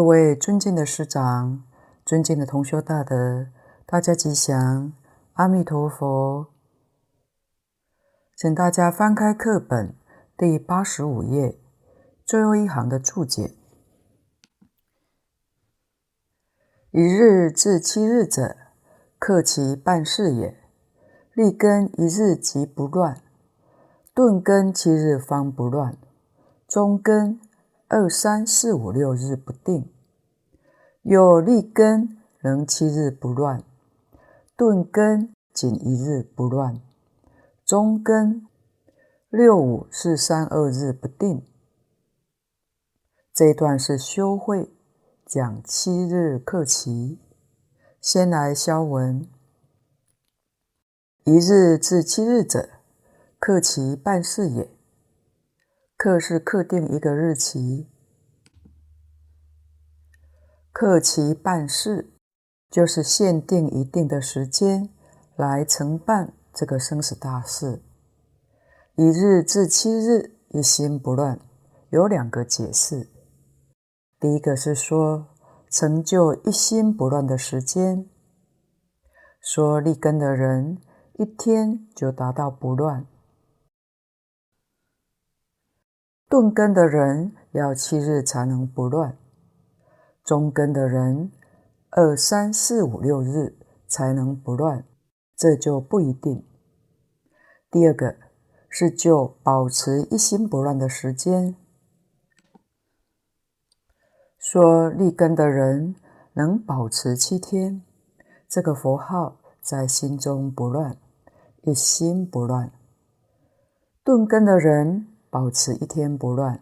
[0.00, 1.62] 各位尊敬的师长、
[2.06, 3.48] 尊敬的同修大德，
[3.84, 4.94] 大家吉祥，
[5.34, 6.46] 阿弥陀佛。
[8.34, 9.94] 请大家翻开课本
[10.38, 11.60] 第八十五页
[12.24, 13.54] 最后一行的注解：
[16.92, 18.56] 一日至七日者，
[19.18, 20.56] 克其半世也。
[21.34, 23.20] 立根一日即不乱，
[24.14, 25.98] 顿根七日方不乱，
[26.66, 27.38] 中根
[27.92, 29.92] 二三四五六日不定。
[31.02, 33.64] 有立根仍七日不乱，
[34.56, 36.80] 顿根仅一日不乱。
[37.64, 38.46] 中根
[39.28, 41.44] 六五四三二日不定。
[43.34, 44.72] 这一段是修会
[45.26, 47.18] 讲七日克期。
[48.00, 49.26] 先来消文：
[51.24, 52.68] 一日至七日者，
[53.40, 54.79] 克其半世也。
[56.02, 57.86] 克是克定一个日期，
[60.72, 62.10] 克其办事
[62.70, 64.88] 就是限定一定的时间
[65.36, 66.32] 来承办。
[66.54, 67.82] 这个生死大事，
[68.96, 71.38] 一日至七日，一心不乱，
[71.90, 73.06] 有两个解释。
[74.18, 75.28] 第一个是说
[75.68, 78.08] 成就一心不乱的时间，
[79.42, 80.78] 说立根的人
[81.18, 83.06] 一天就达到不乱，
[86.30, 89.18] 钝根的人要七日才能不乱，
[90.22, 91.32] 中根的人
[91.90, 93.58] 二三四五六日
[93.88, 94.84] 才能不乱。
[95.36, 96.46] 这就不一定。
[97.68, 98.14] 第二个
[98.68, 101.56] 是就保持一心不乱的时间，
[104.38, 105.96] 说立根的人
[106.34, 107.82] 能保持七天，
[108.48, 110.96] 这个佛号在心中不乱，
[111.62, 112.70] 一心不乱。
[114.04, 116.60] 钝根的人保持一天不乱，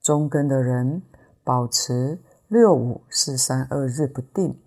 [0.00, 1.02] 中根的人
[1.44, 4.58] 保持六五四三二日不定。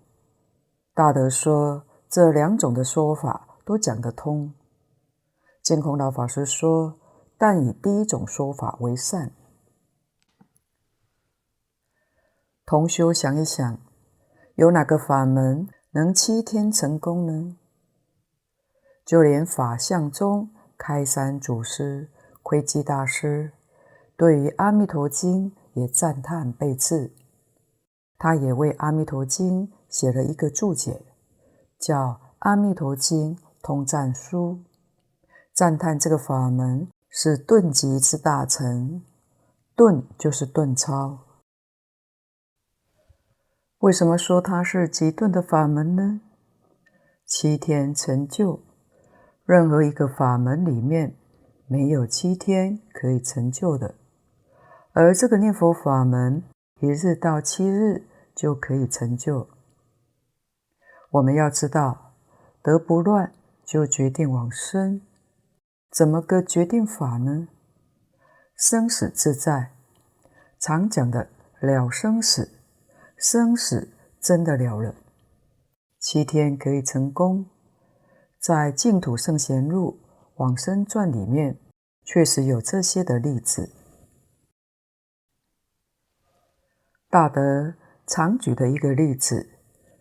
[0.94, 1.84] 大德说。
[2.10, 4.54] 这两种的说法都讲得通。
[5.62, 6.98] 净空老法师说，
[7.36, 9.30] 但以第一种说法为善。
[12.64, 13.78] 同修想一想，
[14.54, 17.58] 有哪个法门能七天成功呢？
[19.04, 20.48] 就连法相宗
[20.78, 22.10] 开山祖师
[22.48, 23.52] 窥基大师，
[24.16, 27.12] 对于《阿弥陀经》也赞叹备至，
[28.16, 31.02] 他也为《阿弥陀经》写了一个注解。
[31.78, 31.94] 叫
[32.38, 34.52] 《阿弥陀经通赞书》，
[35.52, 39.04] 赞叹这个法门是顿极之大成。
[39.76, 41.18] 顿就是顿超。
[43.80, 46.22] 为什么说它是极顿的法门呢？
[47.26, 48.62] 七天成就，
[49.44, 51.14] 任何一个法门里面
[51.70, 53.94] 没有七天可以成就的，
[54.92, 56.42] 而这个念佛法门
[56.80, 59.46] 一日到七日就可以成就。
[61.10, 62.14] 我们要知道，
[62.62, 63.32] 得不乱
[63.64, 65.02] 就决定往生，
[65.90, 67.48] 怎么个决定法呢？
[68.56, 69.72] 生死自在，
[70.58, 71.28] 常讲的
[71.60, 72.50] 了生死，
[73.16, 73.90] 生死
[74.20, 74.94] 真的了了，
[75.98, 77.44] 七天可以成功。
[78.40, 79.98] 在《净土圣贤录
[80.38, 81.56] 往生传》里面，
[82.04, 83.72] 确实有这些的例子。
[87.08, 87.74] 大德
[88.06, 89.54] 常举的一个例子。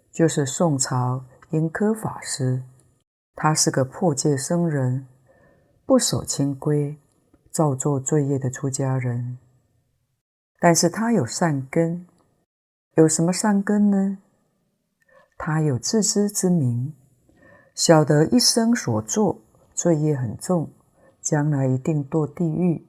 [0.10, 2.64] 就是宋朝印科法师，
[3.36, 5.08] 他是个破戒僧人，
[5.86, 6.98] 不守清规，
[7.52, 9.38] 造作罪业的出家人。
[10.60, 12.08] 但是他有善根，
[12.96, 14.18] 有什么善根呢？
[15.38, 16.96] 他有自知之明，
[17.76, 19.44] 晓得一生所作
[19.78, 20.72] 罪业很重，
[21.22, 22.88] 将来一定堕地狱。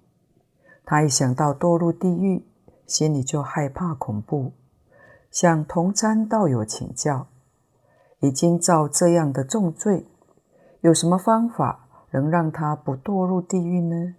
[0.87, 2.49] 他一想到堕入地狱，
[2.87, 4.55] 心里就害怕恐怖。
[5.31, 7.27] 向同参道友请教，
[8.21, 10.07] 已经造这样的重罪，
[10.81, 14.15] 有什么方法能让他不堕入地狱呢？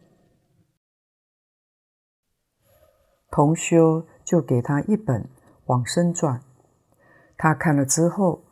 [3.31, 5.24] 同修就给他一本
[5.66, 6.38] 《往生传》，
[7.36, 8.44] 他看了之后，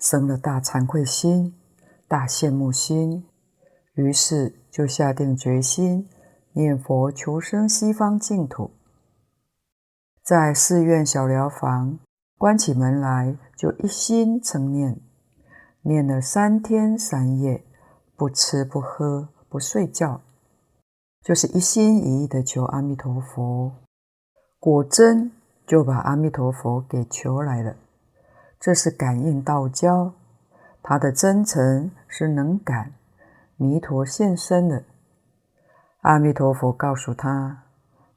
[0.00, 1.56] 生了大惭愧心、
[2.08, 3.24] 大羡慕心，
[3.94, 6.08] 于是就下定决心
[6.52, 8.70] 念佛求生西方净土。
[10.22, 11.98] 在寺院小寮房
[12.38, 15.00] 关起门来，就一心称念，
[15.82, 17.64] 念了三天三夜，
[18.16, 20.20] 不吃不喝不睡觉，
[21.22, 23.72] 就是一心一意的求阿弥陀佛。
[24.58, 25.32] 果真
[25.66, 27.76] 就把阿弥陀佛给求来了，
[28.60, 30.12] 这是感应道交，
[30.82, 32.92] 他的真诚是能感，
[33.60, 34.84] 弥陀现身了。
[36.00, 37.64] 阿弥陀佛告诉他，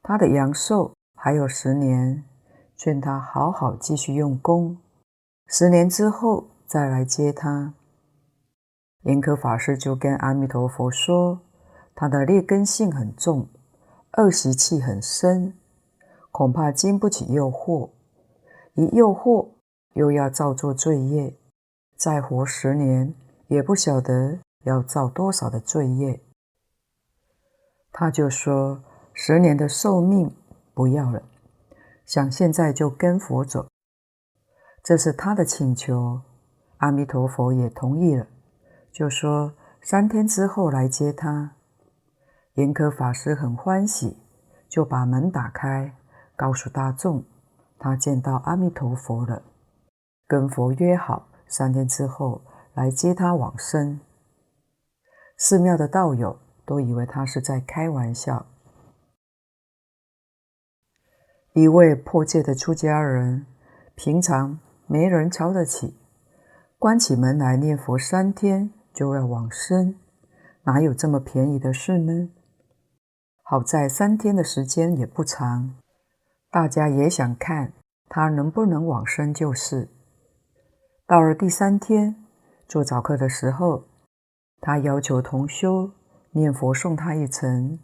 [0.02, 2.24] 他的阳寿还有十年，
[2.78, 4.78] 劝他好好继续用功，
[5.48, 7.74] 十年之后再来接他。
[9.02, 11.42] 严柯法师就跟阿弥陀佛说，
[11.94, 13.50] 他的劣根性很重，
[14.14, 15.54] 恶习气很深，
[16.32, 17.90] 恐怕经不起诱惑，
[18.76, 19.50] 一诱惑
[19.92, 21.36] 又要造作罪业，
[21.98, 23.14] 再活十年
[23.48, 26.24] 也不晓得要造多少的罪业。
[27.92, 28.84] 他就说，
[29.14, 30.36] 十年的寿命
[30.74, 31.22] 不要了，
[32.06, 33.68] 想现在就跟佛走。
[34.84, 36.22] 这是他的请求，
[36.78, 38.28] 阿弥陀佛也同意了，
[38.92, 41.56] 就说三天之后来接他。
[42.56, 44.18] 严柯法师很欢喜，
[44.68, 45.96] 就把门打开，
[46.36, 47.24] 告诉大众，
[47.80, 49.44] 他见到阿弥陀佛了，
[50.28, 52.42] 跟佛约好三天之后
[52.74, 54.00] 来接他往生。
[55.38, 58.46] 寺庙的道友都以为他是在开玩笑。
[61.54, 63.46] 一位破戒的出家人，
[63.96, 65.98] 平常没人瞧得起，
[66.80, 69.96] 关起门来念佛三天就要往生，
[70.64, 72.30] 哪有这么便宜的事呢？
[73.44, 75.76] 好在三天的时间也不长，
[76.50, 77.74] 大家也想看
[78.08, 79.90] 他能不能往生就是。
[81.06, 82.16] 到了第三天
[82.68, 83.84] 做早课的时候，
[84.66, 85.92] 他要求同修。
[86.36, 87.78] 念佛送他一程，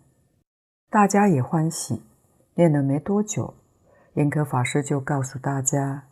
[0.90, 2.02] 大家也欢喜。
[2.56, 3.54] 念了没多久，
[4.16, 6.06] 严柯法师就告诉大家，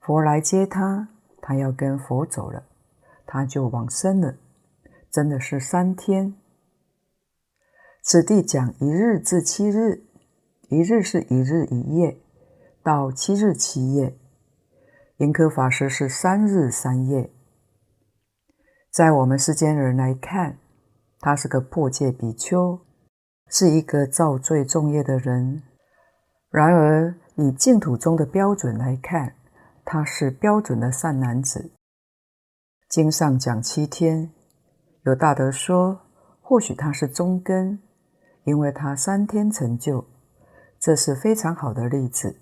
[0.00, 1.06] 佛来接他，
[1.40, 2.64] 他要跟佛走了，
[3.26, 4.34] 他就往生了。
[5.08, 6.34] 真的是三天。
[8.02, 10.02] 此地讲一日至七日，
[10.68, 12.18] 一日是一日一夜，
[12.82, 14.18] 到七日七夜。
[15.18, 17.30] 严柯法师是三日三夜。
[18.98, 20.58] 在我们世间人来看，
[21.20, 22.80] 他是个破戒比丘，
[23.46, 25.62] 是一个造罪重业的人。
[26.50, 29.36] 然而，以净土中的标准来看，
[29.84, 31.70] 他是标准的善男子。
[32.88, 34.32] 经上讲七天，
[35.04, 36.00] 有大德说，
[36.40, 37.78] 或许他是中根，
[38.42, 40.04] 因为他三天成就，
[40.80, 42.40] 这是非常好的例子。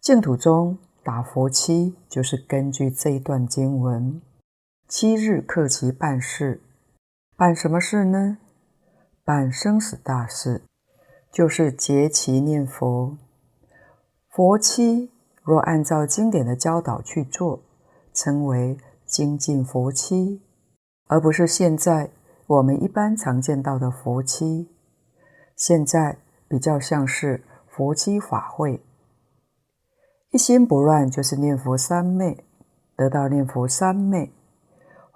[0.00, 4.22] 净土中打佛七，就是根据这一段经文：
[4.88, 6.62] 七日克期办事。
[7.36, 8.38] 办什么事呢？
[9.22, 10.62] 办生死大事，
[11.30, 13.18] 就是结期念佛。
[14.30, 17.62] 佛七若按照经典的教导去做，
[18.14, 20.42] 称为精进佛七，
[21.06, 22.10] 而不是现在
[22.46, 24.74] 我们一般常见到的佛七。
[25.54, 26.16] 现在
[26.48, 28.82] 比较像是佛七法会，
[30.30, 32.46] 一心不乱就是念佛三昧，
[32.96, 34.32] 得到念佛三昧。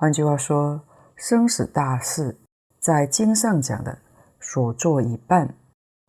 [0.02, 0.82] 换句话说。
[1.14, 2.37] 生死大事，
[2.80, 3.99] 在经上讲的
[4.40, 5.54] 所做一半，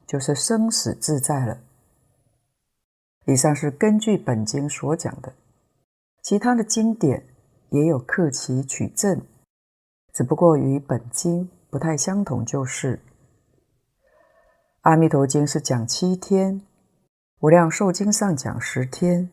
[0.08, 1.60] 就是生死自在了。
[3.28, 5.34] 以上是根据本经所讲的，
[6.24, 7.28] 其他的经典
[7.70, 9.22] 也有克其取证，
[10.12, 12.98] 只不过与本经不太相同，就是
[14.82, 16.62] 《阿弥陀经》是讲七天，
[17.42, 19.30] 《无量寿经》上讲十天，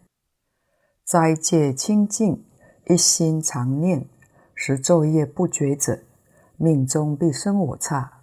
[1.06, 2.44] 斋戒清净，
[2.84, 4.06] 一心常念。
[4.62, 6.02] 十昼夜不绝者，
[6.58, 8.20] 命中必生我刹。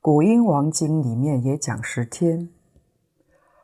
[0.00, 2.48] 古音王经里面也讲十天，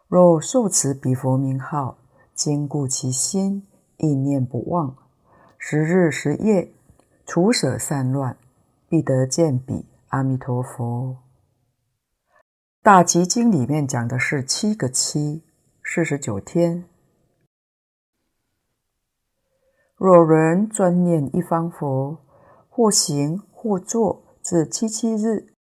[0.08, 1.96] 若受持彼佛名号，
[2.34, 4.94] 坚固其心，意念不忘，
[5.56, 6.70] 十日十夜，
[7.24, 8.36] 除舍散乱，
[8.90, 11.16] 必得见彼阿弥陀佛。
[12.82, 15.42] 大集经里面讲的是七个七，
[15.82, 16.84] 四十九天。
[20.04, 22.18] 若人专念一方佛，
[22.68, 25.54] 或行或坐，至七七日，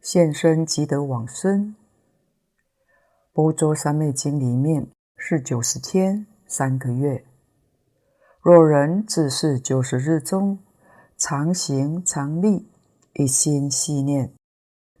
[0.00, 1.74] 现身即得往生。
[3.32, 4.86] 般舟三昧经里面
[5.16, 7.24] 是九十天三个月。
[8.40, 10.60] 若人自是九十日中，
[11.16, 12.70] 常行常立，
[13.14, 14.32] 一心系念，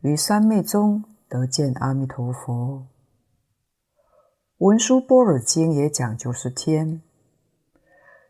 [0.00, 2.88] 于三昧中得见阿弥陀佛。
[4.56, 7.00] 文殊般若经也讲九十天。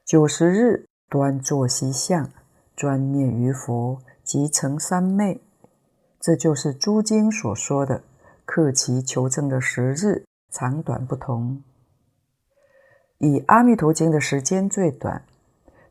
[0.09, 2.31] 九十日端坐西相，
[2.75, 5.43] 专念于佛，即成三昧。
[6.19, 8.03] 这就是诸经所说的
[8.47, 11.63] 克期求证的十日，长短不同。
[13.19, 15.23] 以阿弥陀经的时间最短，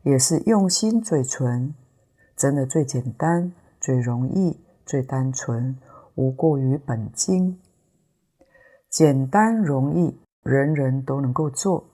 [0.02, 1.72] 也是用心最纯，
[2.34, 5.78] 真的最简单、最容易、最单纯，
[6.16, 7.56] 无过于本经。
[8.90, 11.84] 简单容易，人人都能够做。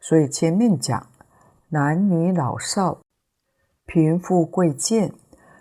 [0.00, 1.06] 所以前面讲。
[1.70, 3.00] 男女老少、
[3.86, 5.12] 贫富贵贱，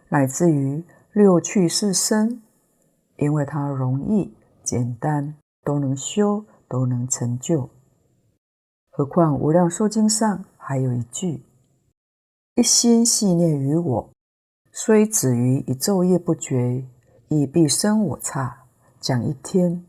[0.10, 2.44] 乃至于六趣四生，
[3.18, 7.70] 因为它容易简单，都能修，都能成就。
[8.92, 11.44] 何况《无量寿经》上还有一句
[12.56, 14.10] ：“一心系念于我，
[14.72, 16.86] 虽止于一昼夜不绝，
[17.30, 18.62] 亦必生我刹。”
[19.02, 19.86] 讲一天，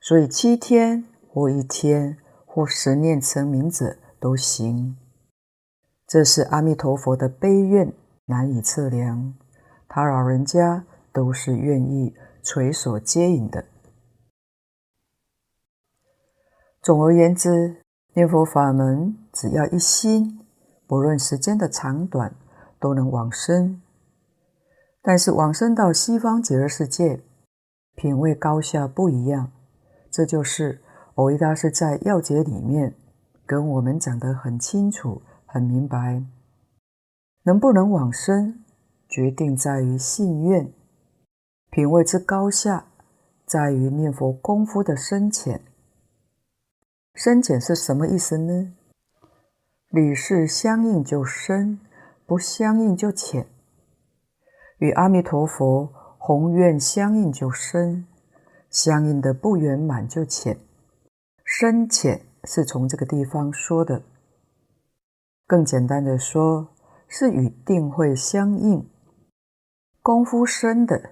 [0.00, 4.96] 所以七天或一天或十念成名者都行。
[6.06, 7.92] 这是阿弥陀佛的悲愿，
[8.26, 9.34] 难以测量。
[9.88, 13.64] 他老人家都是愿意垂手接引的。
[16.80, 17.82] 总而言之，
[18.14, 20.38] 念佛法门只要一心，
[20.86, 22.32] 不论时间的长短，
[22.78, 23.82] 都能往生。
[25.02, 27.24] 但是往生到西方极乐世界，
[27.96, 29.50] 品位高下不一样。
[30.12, 30.80] 这就是
[31.16, 32.94] 蕅益大师在要解里面
[33.52, 36.24] 跟我们讲得很清楚、很明白。
[37.42, 38.64] 能不能往生，
[39.06, 40.68] 决定在于信愿；
[41.70, 42.86] 品位之高下，
[43.44, 45.60] 在于念佛功夫的深浅。
[47.14, 48.72] 深浅是什么意思呢？
[49.90, 51.78] 理事相应就深，
[52.24, 53.46] 不相应就浅。
[54.78, 58.06] 与阿弥陀佛宏愿相应就深，
[58.70, 60.56] 相应的不圆满就浅。
[61.44, 64.02] 深浅是从这个地方说的。
[65.46, 66.68] 更简单的说，
[67.08, 68.88] 是与定慧相应。
[70.02, 71.10] 功夫深的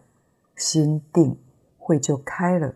[0.56, 1.38] 心定
[1.78, 2.74] 慧就开了，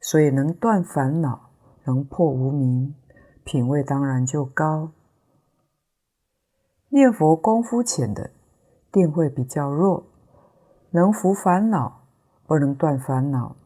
[0.00, 1.46] 所以能断烦恼。
[1.84, 2.94] 能破无明，
[3.44, 4.92] 品位当然就高。
[6.90, 8.30] 念佛功夫浅的，
[8.92, 10.04] 定慧比较弱，
[10.90, 12.02] 能伏烦恼，
[12.46, 13.56] 不能断烦恼，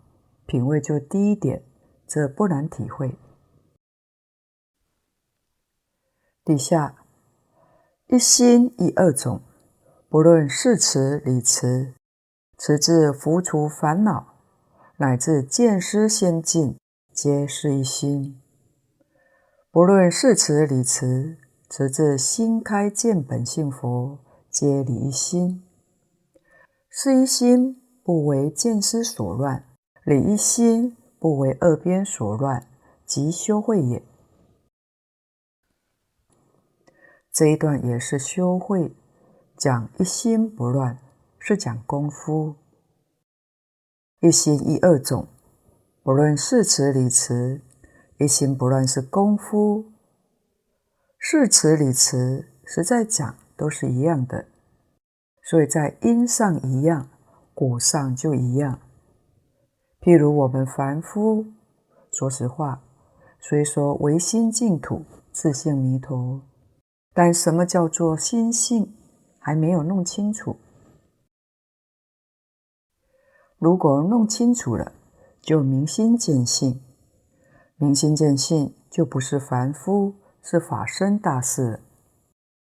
[0.46, 1.64] 品位就低一点，
[2.06, 3.18] 这不难体会。
[6.44, 6.96] 底下
[8.08, 9.42] 一心一二种，
[10.08, 11.94] 不论事持理持，
[12.58, 14.34] 持至伏除烦恼，
[14.96, 16.76] 乃至见思先尽。
[17.12, 18.40] 皆是一心，
[19.70, 24.18] 不论事持理持，持至心开见本性佛，
[24.50, 25.62] 皆理一心。
[26.88, 29.64] 是一心不为见思所乱，
[30.04, 32.66] 理一心不为二边所乱，
[33.06, 34.02] 即修慧也。
[37.32, 38.94] 这一段也是修慧，
[39.56, 40.98] 讲一心不乱，
[41.38, 42.56] 是讲功夫。
[44.20, 45.26] 一心一二种。
[46.02, 47.62] 不论事持理持，
[48.18, 49.86] 一心不乱是功夫；
[51.16, 54.44] 事持理持，实在讲都是一样的，
[55.42, 57.08] 所以在因上一样，
[57.54, 58.78] 果上就一样。
[60.02, 61.46] 譬如我们凡夫，
[62.12, 62.82] 说实话，
[63.40, 66.42] 虽说唯心净土，自性弥陀，
[67.14, 68.94] 但什么叫做心性，
[69.38, 70.56] 还没有弄清楚。
[73.58, 74.92] 如果弄清楚了，
[75.40, 76.82] 就明心见性，
[77.76, 81.80] 明心见性就不是凡夫，是法身大士。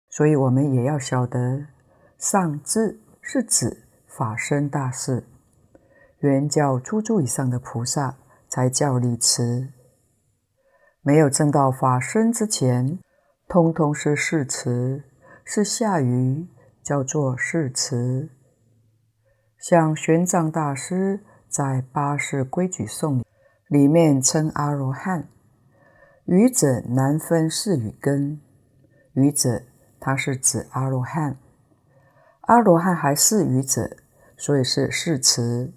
[0.09, 1.67] 所以我们也要晓得，
[2.17, 5.25] 上智是指法身大士，
[6.21, 8.17] 原教诸柱以上的菩萨
[8.49, 9.73] 才叫理持。
[11.03, 12.99] 没有证到法身之前，
[13.49, 15.03] 通通是誓词，
[15.45, 16.47] 是下愚，
[16.83, 18.29] 叫做誓词。
[19.59, 21.25] 像玄奘大师。
[21.51, 23.25] 在八世规矩颂
[23.69, 25.31] 里面称阿罗汉，
[26.27, 28.39] 愚者难分是与根。
[29.15, 29.63] 愚者，
[29.99, 31.39] 他是指阿罗汉，
[32.43, 33.97] 阿罗汉还是愚者，
[34.37, 35.73] 所以是誓词。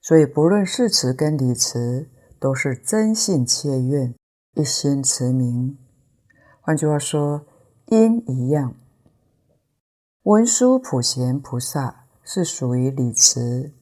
[0.00, 4.14] 所以不论誓词跟理词，都是真信切愿，
[4.54, 5.76] 一心持名。
[6.66, 7.46] 换句话说，
[7.86, 8.74] 因一样。
[10.24, 13.72] 文殊普贤菩萨是属于理慈。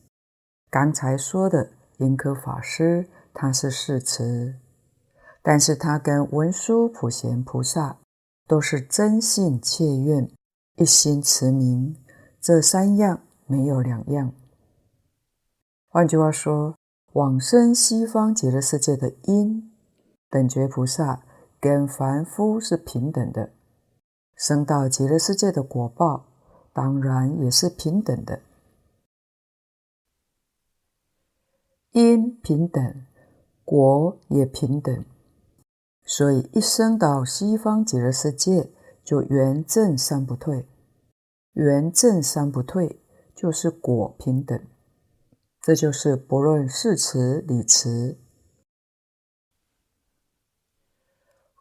[0.68, 4.56] 刚才说的印可法师，他是事慈，
[5.42, 7.96] 但是他跟文殊普贤菩萨
[8.46, 10.30] 都是真信切愿，
[10.76, 11.96] 一心持名，
[12.38, 14.30] 这三样没有两样。
[15.88, 16.76] 换句话说，
[17.14, 19.72] 往生西方极乐世界的因，
[20.28, 21.23] 等觉菩萨
[21.64, 23.54] 跟凡夫是平等的，
[24.37, 26.26] 生到极乐世界的果报，
[26.75, 28.42] 当然也是平等的。
[31.92, 33.06] 因平等，
[33.64, 35.06] 果也平等，
[36.04, 38.71] 所以一生到西方极乐世界，
[39.02, 40.68] 就圆正三不退。
[41.54, 43.00] 圆正三不退，
[43.35, 44.61] 就是果平等。
[45.62, 48.18] 这就是不论事持理持。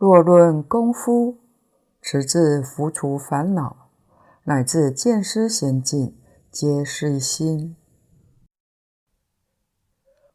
[0.06, 1.38] 若论功夫，
[2.02, 3.88] 持至浮除烦恼，
[4.44, 6.20] 乃至见思先尽，
[6.52, 7.78] 皆是一心。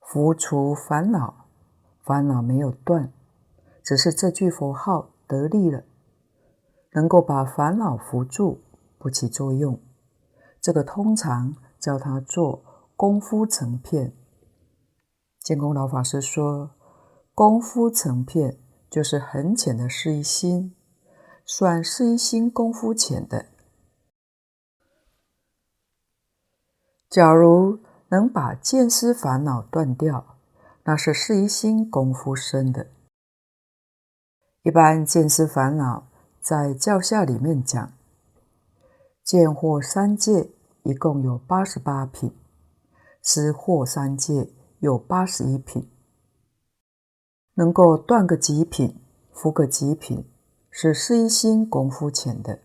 [0.00, 1.48] 浮除烦恼，
[2.02, 3.12] 烦恼没有断，
[3.83, 5.85] 只是这句佛号得力了，
[6.92, 8.62] 能够把烦恼扶住，
[8.96, 9.78] 不起作用。
[10.62, 12.64] 这个通常叫它做
[12.96, 14.14] 功夫成片。
[15.42, 16.70] 建功老法师说，
[17.35, 18.57] 功夫成片
[18.90, 20.74] 就是很浅的事一心，
[21.44, 23.46] 算事一心功夫浅的。
[27.11, 30.37] 假如能把见思烦恼断掉，
[30.85, 32.87] 那是事一心功夫深的。
[34.62, 36.09] 一般见思烦恼
[36.40, 37.92] 在教下里面讲，
[39.24, 40.51] 见惑三界
[40.83, 42.35] 一共有八十八品，
[43.22, 45.90] 思惑三界有八十一品，
[47.58, 48.98] 能够断个极品，
[49.32, 50.24] 服个极品，
[50.70, 52.60] 是事一心功夫浅的；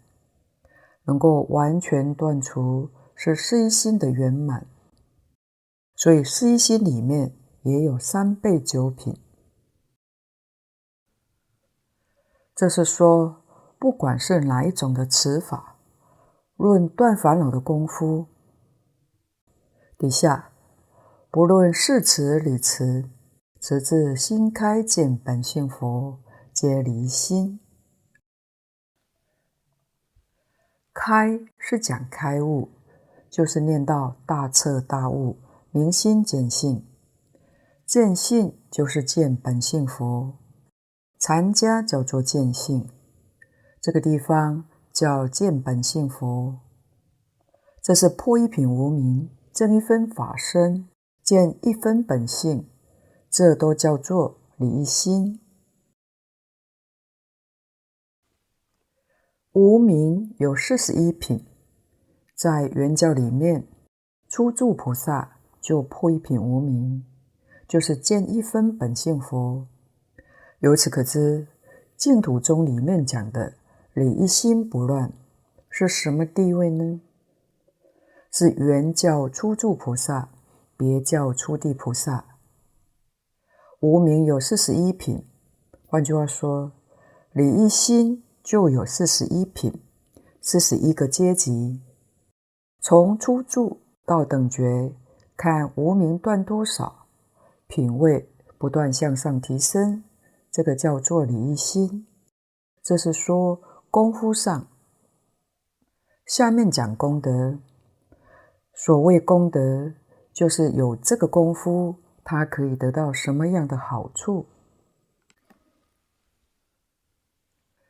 [1.05, 2.89] 能够完全断除。
[3.15, 4.67] 是事一心的圆满，
[5.95, 9.21] 所以事一心里面也有三倍九品。
[12.55, 13.43] 这是说，
[13.79, 15.77] 不管是哪一种的持法，
[16.57, 18.25] 论断烦恼的功夫，
[19.95, 20.49] 底下
[21.29, 23.11] 不论是持理持，
[23.63, 26.19] 直至心开见本性佛，
[26.51, 27.61] 皆离心。
[30.93, 32.71] 开是讲开悟。
[33.29, 35.37] 就是念到大彻大悟，
[35.71, 36.85] 明心见性，
[37.83, 40.37] 见性就是见本性佛，
[41.17, 42.87] 禅家叫做见性，
[43.81, 46.59] 这个地方叫见本性佛，
[47.81, 50.87] 这是破一品无明，证一分法身，
[51.23, 52.69] 见一分本性，
[53.33, 55.39] 这都叫做离心。
[59.53, 61.43] 无明有四十一品。
[62.35, 63.67] 在原教里面，
[64.29, 67.03] 初住菩萨就破一品无明，
[67.67, 69.67] 就是见一分本性佛。
[70.59, 71.47] 由此可知，
[71.97, 73.55] 净土宗里面讲的
[73.95, 75.11] 离一心不乱
[75.71, 77.01] 是什么地位呢？
[78.31, 80.29] 是原教初住菩萨，
[80.77, 82.32] 别教初地菩萨。
[83.83, 85.25] 无名有四十一品，
[85.87, 86.71] 换句话说，
[87.33, 89.77] 离一心就有四十一品，
[90.39, 91.81] 四十一个阶级。
[92.79, 94.95] 从初住到等觉，
[95.35, 97.07] 看无名断多少，
[97.67, 100.05] 品位不断向上提升，
[100.49, 102.07] 这个叫做离一心。
[102.81, 103.59] 这是说
[103.91, 104.65] 功夫上。
[106.25, 107.59] 下面讲功德，
[108.73, 109.91] 所谓功德，
[110.33, 114.47] 就是有这个功夫，他可以得到什么样的好处？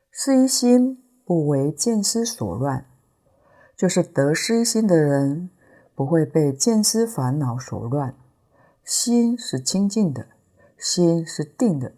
[0.09, 2.89] 事一心不为见思所乱。
[3.75, 5.49] 就是得失一心的人，
[5.95, 8.15] 不会被见思烦恼所乱，
[8.85, 10.27] 心是清净的，
[10.77, 11.93] 心是定的，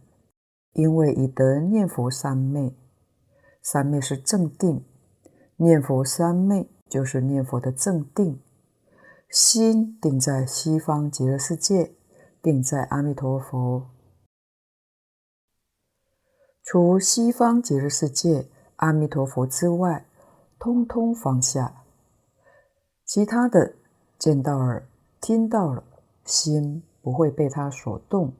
[0.71, 2.75] 因为已得念佛三昧，
[3.61, 4.85] 三昧是正定，
[5.57, 8.41] 念佛三昧就是念佛的正定，
[9.29, 11.94] 心定在西方极乐世界，
[12.45, 13.89] 定在阿弥陀佛，
[16.63, 20.05] 除西方极乐世界阿弥陀佛之外。
[20.57, 21.83] 通通放下，
[23.03, 23.75] 其他的
[24.17, 24.87] 见到耳、
[25.21, 25.83] 听到了，
[26.23, 28.33] 心不会被它所动，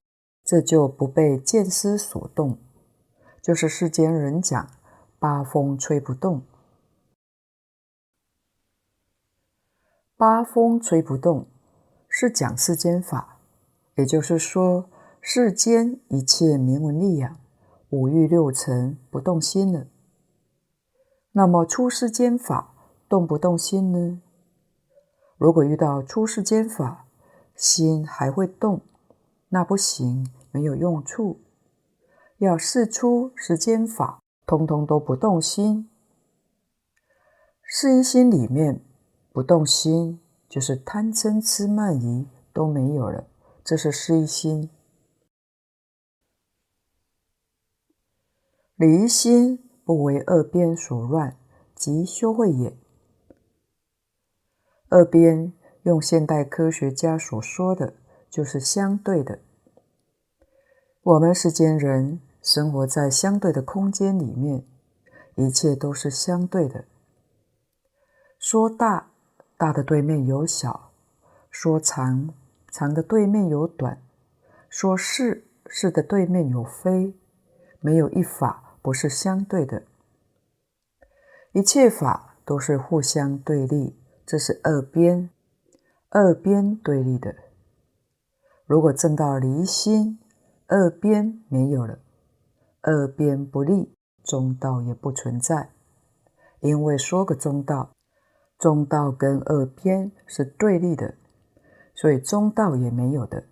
[0.44, 2.58] 这就不被见思所动。
[3.44, 4.68] 就是世间人讲
[5.20, 6.42] 八风吹不动，
[10.16, 11.46] 八风吹不动
[12.10, 13.35] 是讲世间法，
[13.96, 14.90] 也就是说
[15.22, 17.38] 世间一切名闻利养、
[17.90, 19.88] 五欲六尘不动心了。
[21.32, 22.74] 那么出世间法
[23.10, 24.22] 动不动心呢？
[25.38, 27.08] 如果遇到出世间法，
[27.56, 28.82] 心还会动，
[29.50, 31.42] 那不行，没有用处。
[32.38, 35.90] 要试出世间法，通通都不动心。
[37.62, 38.82] 事一心里面
[39.32, 43.28] 不动心，就是贪嗔痴慢疑都没有了，
[43.66, 44.70] 这是失一心。
[48.78, 49.62] 离心。
[49.86, 51.38] 不为二边所乱，
[51.76, 52.76] 即修慧也。
[54.90, 57.94] 二边用现代科学家所说的，
[58.28, 59.42] 就是相对的。
[61.04, 64.66] 我们世间人生活在相对的空间里面，
[65.36, 66.86] 一切都是相对的。
[68.40, 69.12] 说大，
[69.56, 70.92] 大的对面有小；
[71.52, 72.34] 说长，
[72.76, 74.00] 长的对面有短；
[74.70, 77.16] 说是，是的对面有非。
[77.80, 78.64] 没有一法。
[78.82, 79.82] 不是相对的，
[81.54, 85.32] 一切法都是互相对立，这是二边，
[86.10, 87.34] 二边对立的。
[88.68, 90.20] 如果证到离心，
[90.68, 91.98] 二边没有了，
[92.82, 95.72] 二边不立，中道也不存在。
[96.60, 97.96] 因为说个中道，
[98.60, 101.16] 中道跟二边是对立的，
[101.96, 103.46] 所以中道也没有的。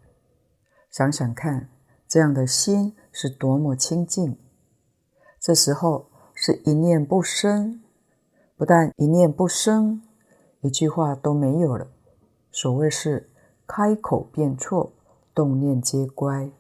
[0.92, 1.72] 想想看，
[2.08, 4.38] 这样的心是多么清净。
[5.40, 7.82] 这时候是一念不生，
[8.56, 10.04] 不但一念不生，
[10.62, 11.88] 一句话都没有了。
[12.52, 13.32] 所谓是
[13.66, 14.94] 开口便错，
[15.34, 16.52] 动念皆乖。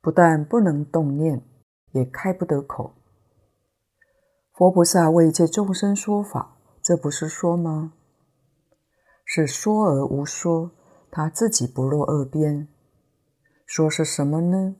[0.00, 1.42] 不但不能动念，
[1.90, 2.94] 也开不得口。
[4.52, 7.94] 佛菩萨为一切众生说法，这不是说吗？
[9.30, 10.70] 是说而无说，
[11.10, 12.66] 他自己不落二边。
[13.66, 14.76] 说是什么呢？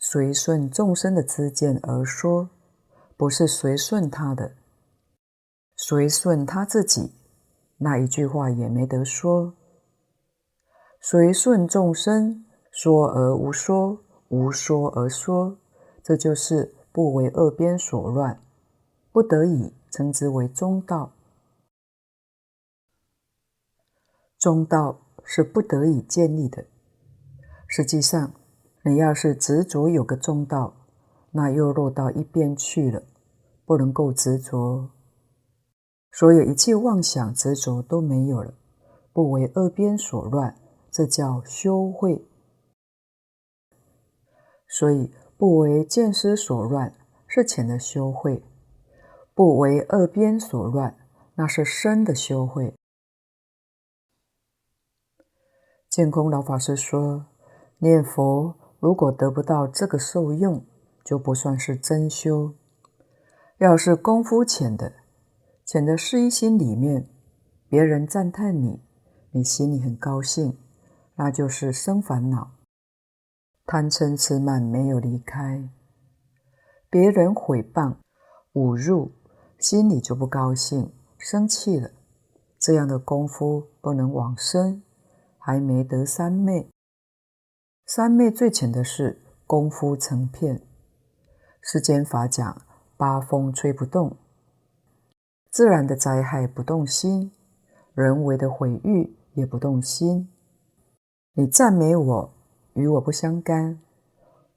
[0.00, 2.50] 随顺众生的知见而说，
[3.16, 4.56] 不是随顺他的，
[5.76, 7.14] 随顺他自己，
[7.78, 9.54] 那一句话也没得说。
[11.00, 14.00] 随顺众生，说而无说。
[14.28, 15.56] 无说而说，
[16.02, 18.40] 这就是不为二边所乱，
[19.12, 21.12] 不得已称之为中道。
[24.42, 26.64] 中道是不得已建立的。
[27.68, 28.34] 实际上，
[28.84, 30.74] 你要是执着有个中道，
[31.30, 33.04] 那又落到一边去了，
[33.64, 34.90] 不能够执着。
[36.10, 38.52] 所有一切妄想执着都没有了，
[39.12, 40.56] 不为二边所乱，
[40.90, 42.26] 这叫修慧。
[44.66, 46.92] 所以，不为见思所乱，
[47.28, 48.42] 是浅的修慧；
[49.36, 50.96] 不为二边所乱，
[51.36, 52.74] 那是深的修慧。
[55.92, 57.26] 建空老法师说
[57.76, 60.64] ：“念佛如果得不到这个受用，
[61.04, 62.54] 就不算是真修。
[63.58, 64.94] 要是功夫浅的，
[65.66, 67.10] 浅的是一心里面，
[67.68, 68.80] 别人赞叹你，
[69.32, 70.56] 你心里很高兴，
[71.16, 72.52] 那就是生烦恼。”
[73.66, 75.68] 贪嗔痴慢没有离开，
[76.88, 77.96] 别人毁谤、
[78.54, 79.12] 侮辱，
[79.58, 81.90] 心里就不高兴，生气了。
[82.58, 84.82] 这样的功夫不能往生，
[85.44, 86.70] 还没得三昧。
[87.84, 90.62] 三昧最浅的是功夫成片。
[91.60, 92.62] 世间法讲，
[92.96, 94.16] 八风吹不动，
[95.50, 97.32] 自然的灾害不动心，
[97.94, 100.30] 人为的毁誉也不动心。
[101.34, 102.34] 你赞美我。
[102.74, 103.78] 与我不相干，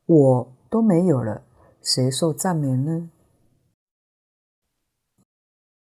[0.06, 1.44] 我都没有了，
[1.82, 3.10] 谁受赞美呢？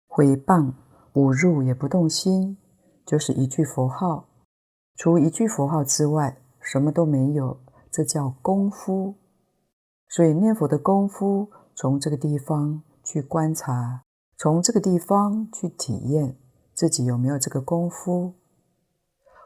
[0.06, 0.74] 毁谤、
[1.13, 2.58] 侮辱也不动心，
[3.06, 4.24] 就是一句佛号，
[4.95, 7.60] 除一句佛号之外，什么都没有，
[7.91, 9.15] 这叫功夫。
[10.08, 14.03] 所以念佛的功夫，从这个地方去观察，
[14.38, 16.38] 从这个地方去体验
[16.73, 18.34] 自己有没有这个功夫。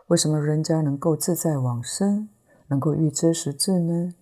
[0.07, 2.29] 为什么人家能够自在往生？
[2.67, 4.13] 能够预知时至呢？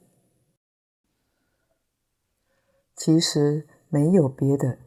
[2.95, 4.77] 其实没有别的，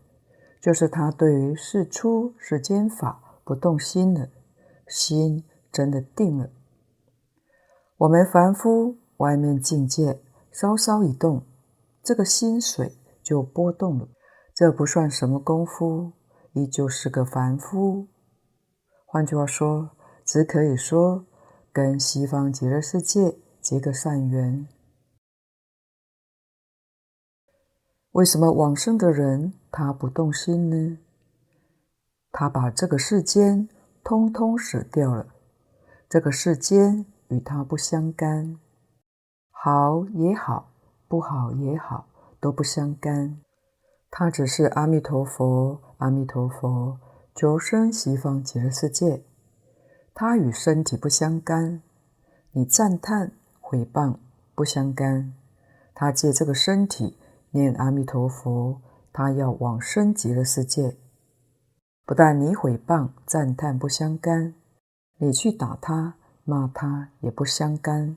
[0.62, 4.31] 就是他对于世出世间法不动心了，
[4.88, 6.50] 心真的定了。
[7.98, 11.44] 我们凡夫外面境界稍稍一动，
[12.02, 14.09] 这个心水就波动了，
[14.54, 16.12] 这不算什么功夫，
[16.52, 18.09] 依旧是个凡夫。
[19.06, 19.90] 换句话说，
[20.24, 21.26] 只可以说
[21.72, 23.38] 跟西方极乐世界。
[23.61, 24.66] 结个善缘。
[28.12, 30.98] 为什么往生的人他不动心呢？
[32.33, 33.68] 他把这个世间
[34.02, 35.26] 通通舍掉了，
[36.11, 38.59] 这个世间与他不相干，
[39.53, 40.73] 好也好，
[41.07, 42.09] 不好也好，
[42.40, 43.38] 都不相干。
[44.11, 46.99] 他只是阿弥陀佛，阿弥陀佛，
[47.37, 49.23] 求生西方极乐世界。
[50.12, 51.81] 他与身体不相干，
[52.51, 53.31] 你赞叹。
[53.61, 54.16] 毁谤
[54.57, 55.33] 不相干，
[55.94, 57.16] 他借这个身体
[57.53, 58.81] 念阿弥陀佛，
[59.12, 60.96] 他要往生极乐世界。
[62.05, 64.55] 不但你毁谤赞叹不相干，
[65.22, 68.16] 你去打他骂他也不相干。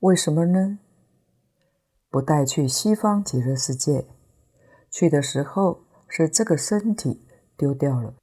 [0.00, 0.78] 为什么呢？
[2.08, 4.06] 不带去西方极乐世界，
[4.90, 7.26] 去的时候是这个身体
[7.56, 8.14] 丢掉了，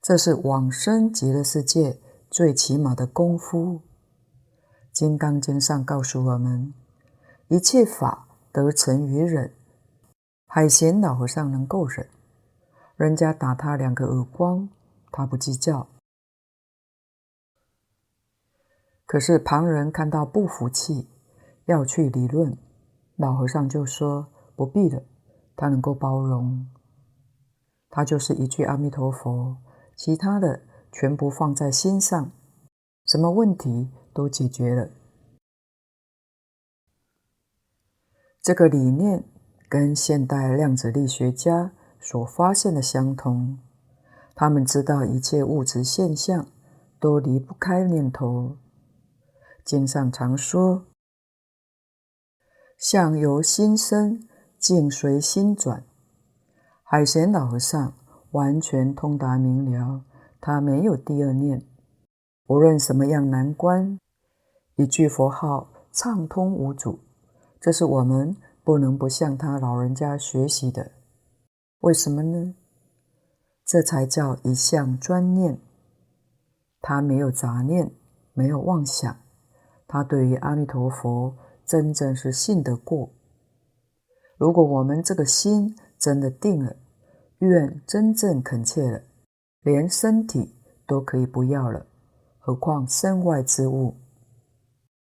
[0.00, 2.00] 这是往生极乐世界。
[2.28, 3.74] 最起码的功夫，
[4.90, 6.72] 《金刚经》上告诉我们：
[7.48, 9.54] 一切法得成于忍。
[10.46, 12.08] 海贤老和尚能够忍，
[12.96, 14.68] 人家打他两个耳光，
[15.10, 15.88] 他不计较。
[19.06, 21.08] 可是旁人看到不服气，
[21.66, 22.56] 要去理论，
[23.16, 25.02] 老和尚就说不必了，
[25.56, 26.66] 他能够包容。
[27.90, 29.56] 他就是一句阿弥陀佛，
[29.96, 30.62] 其他的。
[30.94, 32.32] 全部放在心上，
[33.06, 34.90] 什么问题都解决了。
[38.42, 39.24] 这个理念
[39.70, 43.58] 跟现代量子力学家所发现的相同。
[44.34, 46.46] 他们知道一切物质现象
[46.98, 48.56] 都离不开念头。
[49.64, 50.86] 经上常说
[52.76, 55.84] ：“相由心生，境随心转。”
[56.82, 57.94] 海贤老和尚
[58.32, 60.04] 完全通达明了，
[60.40, 61.64] 他没有第二念。
[62.48, 63.98] 无论什么样难关，
[64.74, 66.98] 一句佛号畅通无阻。
[67.60, 70.90] 这是我们不能不向他老人家学习的。
[71.82, 72.54] 为什么呢？
[73.64, 75.60] 这才叫一相专念。
[76.80, 77.90] 他没有杂念，
[78.34, 79.16] 没有妄想。
[79.88, 83.10] 他对于阿弥陀佛真正是信得过。
[84.38, 86.76] 如果我们这个心真的定了，
[87.38, 89.02] 愿真正恳切了，
[89.62, 90.54] 连身体
[90.86, 91.84] 都可以不要了，
[92.38, 93.96] 何况身外之物？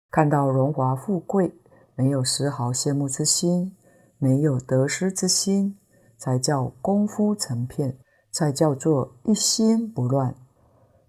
[0.09, 1.53] 看到荣华富贵，
[1.93, 3.77] 没有丝毫羡慕之心，
[4.17, 5.77] 没有得失之心，
[6.17, 7.97] 才叫功夫成片。
[8.35, 10.35] 才叫做一心不乱，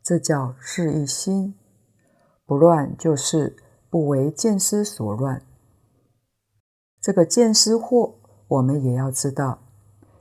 [0.00, 1.56] 这叫是一心。
[2.44, 3.56] 不乱就是
[3.90, 5.42] 不为见思所乱。
[7.00, 8.14] 这个见思惑，
[8.46, 9.58] 我们也要知道，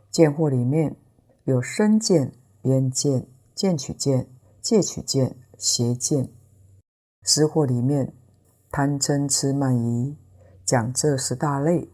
[0.09, 0.97] 见惑里面
[1.43, 4.27] 有身见、边见、见取见、
[4.59, 6.33] 戒取见、邪见。
[7.21, 8.15] 思惑里面
[8.71, 10.17] 贪嗔痴慢疑，
[10.65, 11.93] 讲这十大类，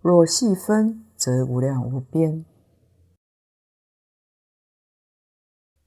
[0.00, 2.46] 若细分，则无量无边。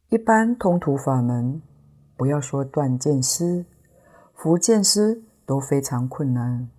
[0.10, 1.60] 一般通途法门，
[2.15, 3.65] 不要说断见思，
[4.36, 6.69] 伏见思都非常困难。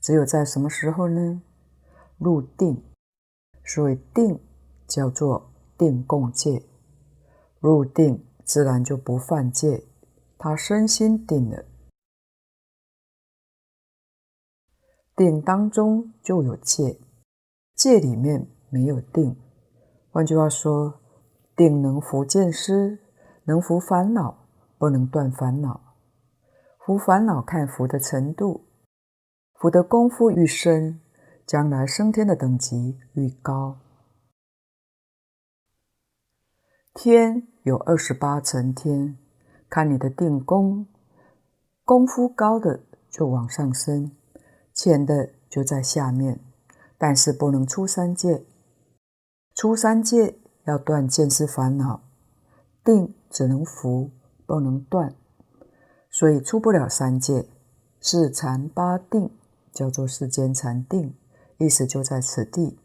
[0.00, 1.40] 只有在什么时候呢？
[2.18, 2.82] 入定，
[3.64, 4.40] 所以定
[4.88, 6.64] 叫做定共戒。
[7.60, 9.84] 入定自然就不犯戒，
[10.36, 11.64] 他身心定了。
[15.14, 16.98] 定当中就有戒，
[17.84, 19.36] 戒里面没有定。
[20.10, 21.00] 换句话说。
[21.56, 22.98] 定能伏见思，
[23.44, 25.94] 能伏烦恼，不能断烦恼。
[26.84, 28.64] 伏烦恼看伏的程度，
[29.52, 31.00] 伏的功夫愈深，
[31.46, 33.78] 将来升天的等级愈高。
[36.92, 39.16] 天有二十八层天，
[39.70, 40.88] 看你的定功，
[41.84, 44.10] 功夫高的就往上升，
[44.72, 46.40] 浅的就在下面，
[47.04, 48.46] 但是不能出三界，
[49.54, 50.38] 出三界。
[50.64, 52.00] 要断见思烦恼，
[52.82, 54.10] 定只能伏，
[54.46, 55.14] 不能断，
[56.10, 57.46] 所以出不了三界。
[58.00, 59.30] 四禅八定
[59.70, 61.14] 叫做世间禅定，
[61.58, 62.78] 意思就在此地。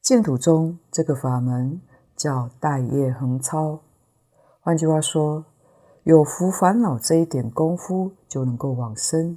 [0.00, 1.82] 净土中这个法门
[2.16, 3.82] 叫待业恒超，
[4.62, 5.44] 换句话说，
[6.04, 9.36] 有伏烦恼这一点功夫就能够往生。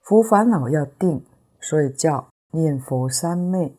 [0.00, 1.22] 伏烦恼要定，
[1.60, 3.76] 所以叫念佛三昧。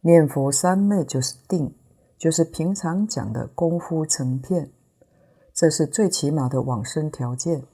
[0.00, 1.74] 念佛三昧就是定，
[2.16, 4.72] 就是平常讲的功夫成片，
[5.52, 7.64] 这是最起码的往生条件。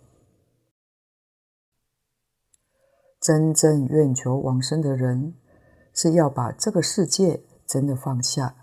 [3.20, 5.35] 真正愿求往生的人，
[5.92, 8.55] 是要把这个世界真的放下，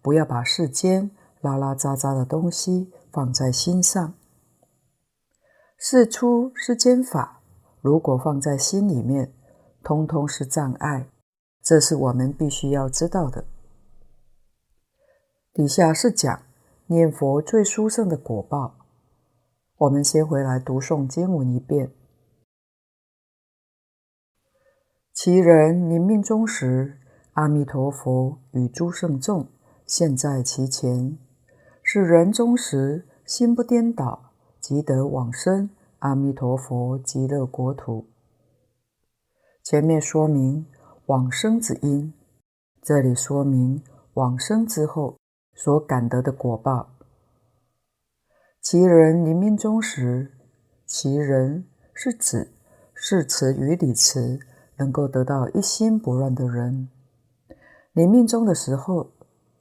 [0.00, 4.14] 不要把世间拉拉杂杂的东西放在心上。
[5.76, 7.42] 世出世间法，
[7.80, 9.32] 如果放在心里面，
[9.82, 11.08] 通通是障碍。
[11.62, 13.44] 这是我们必须要知道的。
[15.52, 16.42] 底下是讲
[16.86, 18.76] 念佛最殊胜的果报。
[19.76, 21.92] 我们先回来读诵经文一遍。
[25.12, 26.98] 其人临命终时，
[27.32, 29.48] 阿弥陀佛与诸圣众
[29.84, 31.18] 现在其前。
[31.82, 38.06] 是人终时心不颠倒，即得往生阿弥陀佛极乐国土。
[39.70, 40.64] 前面说明。
[41.08, 42.14] 往生之因，
[42.80, 43.82] 这里说明
[44.14, 45.18] 往生之后
[45.54, 46.88] 所感得的果报。
[48.62, 50.32] 其人临命终时，
[50.86, 52.50] 其人是指
[52.94, 54.40] 事持与理词
[54.78, 56.88] 能够得到一心不乱的人。
[57.92, 59.10] 临命终的时候，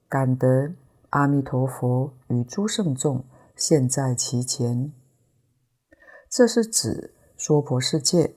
[0.07, 0.73] 感得
[1.09, 3.25] 阿弥陀佛与诸圣众
[3.57, 4.93] 现在其前，
[6.29, 8.36] 这是指娑婆世界。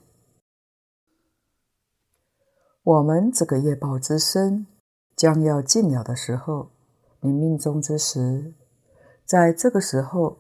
[2.91, 4.67] 我们这个业报之身
[5.15, 6.71] 将要尽了的时候，
[7.21, 8.53] 临命终之时，
[9.25, 10.39] 在这个时候，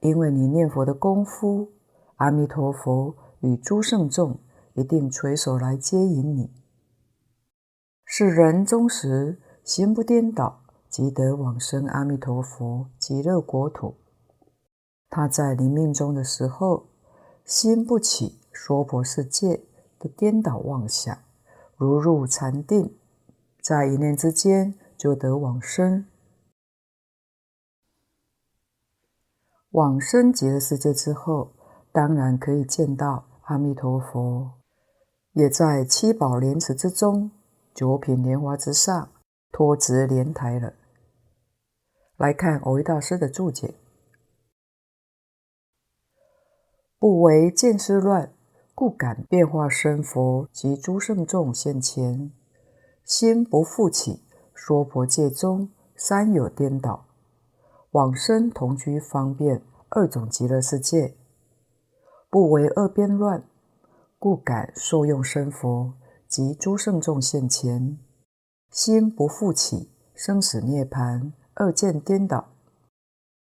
[0.00, 1.70] 因为你念佛的功夫，
[2.16, 4.38] 阿弥陀佛与诸圣众
[4.74, 6.52] 一定垂手来接引你。
[8.04, 13.94] 是人终时心不颠倒，即得往生阿弥陀佛极乐国土。
[15.08, 16.88] 他在临命终的时候，
[17.46, 19.62] 心不起娑婆世界
[19.98, 21.16] 的颠倒妄想，
[21.76, 22.98] 如入禅定，
[23.60, 26.06] 在一念之间就得往生。
[29.72, 31.52] 往生极乐世界之后，
[31.92, 34.52] 当然可以见到阿弥陀佛，
[35.32, 37.30] 也在七宝莲池之中，
[37.74, 39.12] 九品莲华之上，
[39.52, 40.72] 托植莲台了。
[42.16, 43.74] 来看蕅益大师的注解。
[46.98, 48.32] 不为见思乱，
[48.76, 52.30] 故感变化身佛及诸圣众现前，
[53.06, 54.22] 心不复起，
[54.54, 57.06] 娑婆界中三有颠倒，
[57.92, 61.16] 往生同居方便二种极乐世界。
[62.28, 63.44] 不为恶边乱，
[64.18, 65.94] 故感受用身佛
[66.28, 67.98] 及诸圣众现前，
[68.70, 72.48] 心不复起，生死涅槃二见颠倒，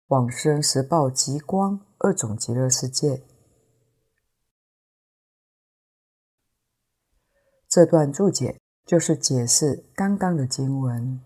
[0.08, 3.24] 往生实报极光二种极乐世界。
[7.72, 11.22] 这段注解就是解释刚刚的经文。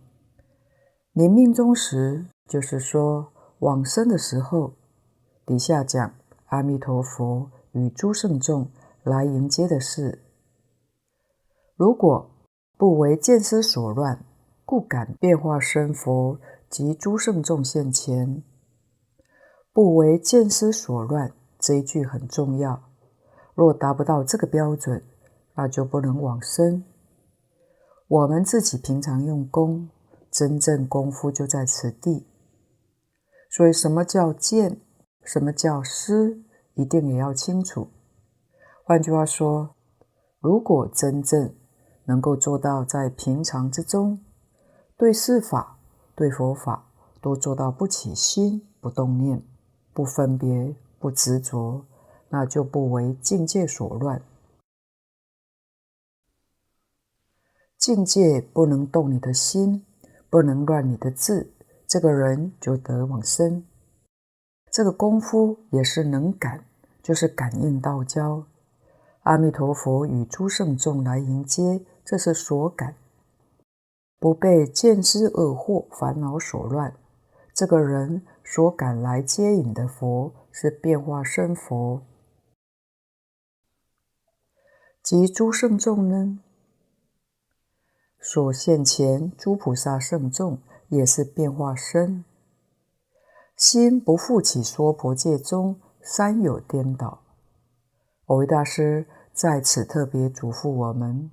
[1.12, 4.73] 临命终时，就是说往生的时候，
[5.43, 6.13] 底下讲
[6.49, 8.69] 阿弥陀佛与诸圣众
[9.01, 10.21] 来迎接的事。
[11.75, 12.29] 如果
[12.77, 14.23] 不为见思所乱，
[14.65, 18.43] 故敢变化身佛及诸圣众现前。
[19.73, 22.84] 不为见思所乱这一句很重要。
[23.55, 25.03] 若达不到这个标准，
[25.56, 26.84] 那就不能往生。
[28.08, 29.89] 我们自己平常用功，
[30.30, 32.28] 真正功夫就在此地。
[33.50, 34.80] 所以，什么叫见？
[35.24, 36.44] 什么叫思？
[36.76, 37.88] 一定也要清楚。
[38.84, 39.76] 换句话说，
[40.39, 41.56] 如果真正
[42.03, 44.20] 能够做到在平常之中，
[44.97, 45.80] 对事法、
[46.14, 46.91] 对佛法
[47.22, 49.41] 都做到不起心、不动念、
[49.93, 51.86] 不分别、不执着，
[52.30, 54.22] 那就不为境界所乱。
[57.86, 59.86] 境界不能动你的心，
[60.27, 61.53] 不能乱你的智，
[61.86, 63.63] 这个人就得往生。
[64.71, 66.65] 这个功夫也是能感，
[67.03, 68.47] 就是感应道交。
[69.21, 72.95] 阿弥陀佛与诸圣众来迎接，这是所感，
[74.19, 76.95] 不被见思恶惑烦恼所乱。
[77.53, 82.01] 这个人所感来接引的佛是变化身佛，
[85.03, 86.39] 及诸圣众呢？
[88.28, 90.59] 所现前诸菩萨圣众
[90.89, 92.26] 也是变化身，
[93.55, 97.21] 心不复起娑婆界中三有颠倒。
[98.26, 101.30] 蕅益大师在此特别嘱咐我们，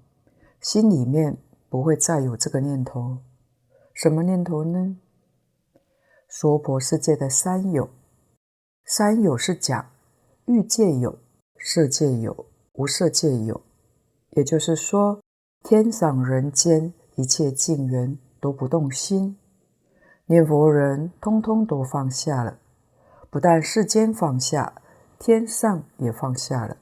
[0.61, 1.39] 心里面
[1.71, 3.17] 不会再有这个念头。
[3.95, 4.99] 什么念头呢？
[6.29, 7.89] 娑婆世界的三有，
[8.85, 9.91] 三有是讲
[10.45, 11.19] 欲界有、
[11.59, 13.63] 色界有、无色界有，
[14.33, 15.23] 也就是说。
[15.63, 19.39] 天上人间一切境缘都不动心，
[20.27, 22.59] 念佛人通通都放下了，
[23.31, 24.83] 不但世间放下，
[25.19, 26.79] 天上也放下了。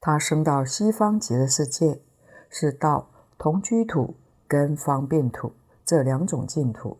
[0.00, 2.00] 他升到西方极乐世界，
[2.48, 4.16] 是到同居土
[4.46, 5.52] 跟方便土
[5.84, 6.98] 这两种净土。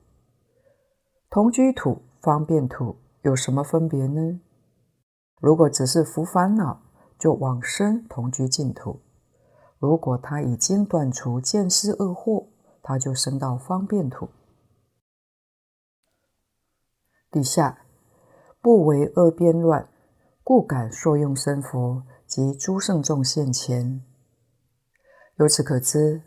[1.31, 4.41] 同居土、方便土有什么分别呢？
[5.41, 6.83] 如果只是伏烦恼，
[7.19, 9.01] 就往生同居净土。
[9.79, 12.47] 如果他已经断除见思恶惑，
[12.83, 14.29] 他就升到方便土。
[17.31, 17.81] 底下
[18.61, 19.89] 不为恶边乱，
[20.43, 24.03] 故敢受用身佛及诸圣众现前。
[25.37, 26.23] 由此可知，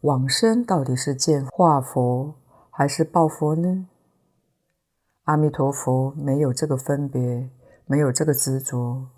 [0.00, 2.34] 往生到底是见化佛
[2.70, 3.88] 还是报佛呢？
[5.24, 7.50] 阿弥陀佛没有这个分别，
[7.86, 9.08] 没有这个执着。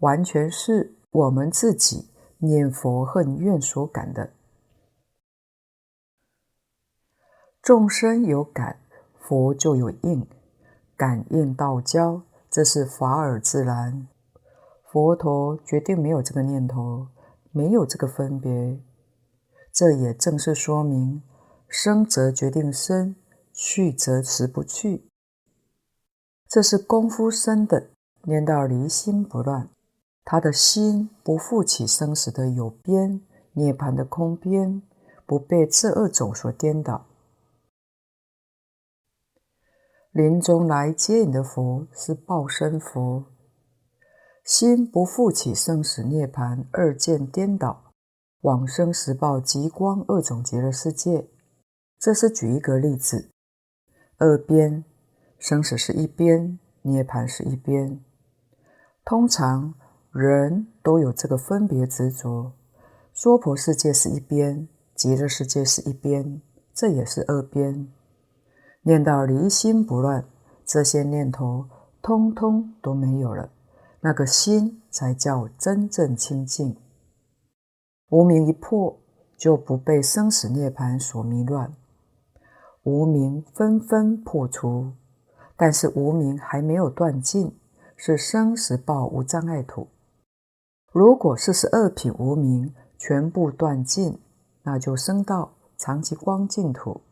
[0.00, 4.30] 完全是我们自己念佛恨怨所感的。
[7.62, 8.78] 众生有感，
[9.18, 10.26] 佛就有应，
[10.96, 14.06] 感应道交，这是法尔自然。
[14.84, 17.08] 佛陀绝对没有这个念头，
[17.50, 18.80] 没有这个分别。
[19.72, 21.22] 这也正是说明，
[21.68, 23.16] 生则决定生，
[23.52, 25.08] 去则辞不去。
[26.48, 27.90] 这是功夫深的，
[28.22, 29.68] 念到离心不乱。
[30.28, 33.20] 他的心不负起生死的有边，
[33.52, 34.82] 涅槃的空边，
[35.24, 37.06] 不被这二种所颠倒。
[40.10, 43.26] 临终来接引的佛是报身佛，
[44.42, 47.92] 心不负起生死涅槃二见颠倒，
[48.40, 51.28] 往生时报极光二种极乐世界。
[52.00, 53.30] 这是举一个例子。
[54.18, 54.84] 二边
[55.38, 58.00] 生死是一边，涅槃是一边。
[59.04, 59.74] 通常
[60.16, 62.52] 人都有这个分别执着，
[63.12, 66.40] 娑婆世界是一边，极乐世界是一边，
[66.72, 67.86] 这也是二边。
[68.80, 70.24] 念到离心不乱，
[70.64, 71.66] 这些念头
[72.00, 73.50] 通通都没有了，
[74.00, 76.76] 那个心才叫真正清净。
[78.08, 78.98] 无明一破，
[79.36, 81.74] 就不被生死涅槃所迷乱。
[82.84, 84.92] 无明纷纷破除，
[85.56, 87.54] 但是无明还没有断尽，
[87.96, 89.88] 是生死报无障碍土。
[90.98, 94.18] 如果四十二品无明全部断尽，
[94.62, 97.02] 那就升到常寂光净土。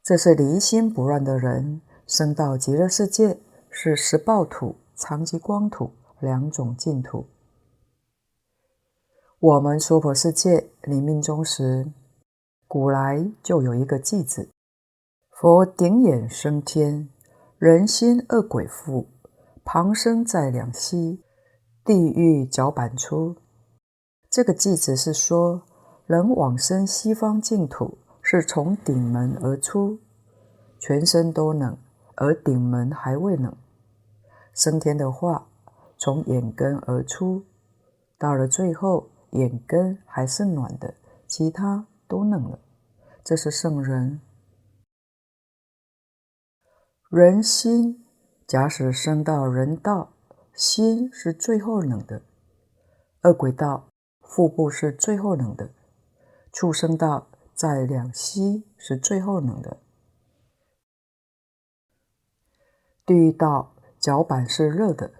[0.00, 5.90] 这是离心不乱的人升到极乐世界，是十报土、常寂光土
[6.20, 7.26] 两种净土。
[9.40, 11.90] 我们娑婆世界临命终时，
[12.68, 14.48] 古来就有一个偈子
[15.34, 17.08] ：“佛顶眼升天，
[17.58, 19.08] 人心恶鬼附，
[19.64, 21.18] 旁生在两栖，
[21.84, 23.36] 地狱脚板出。”
[24.30, 25.62] 这个偈子是说，
[26.06, 30.00] 人往生西方净土是从顶门而出，
[30.78, 31.76] 全身都冷，
[32.16, 33.52] 而顶门还未冷；
[34.54, 35.48] 升天的话，
[35.98, 37.44] 从眼根而出，
[38.18, 39.08] 到了最后。
[39.32, 40.92] 眼根还是暖的，
[41.26, 42.58] 其他都冷了。
[43.24, 44.20] 这是圣人。
[47.08, 48.04] 人心，
[48.46, 50.12] 假使升到人道，
[50.54, 52.22] 心是最后冷的；
[53.22, 53.88] 饿鬼道，
[54.20, 55.70] 腹部是最后冷的；
[56.52, 59.78] 畜生道在两膝是最后冷的；
[63.04, 65.12] 地狱道脚板是热的，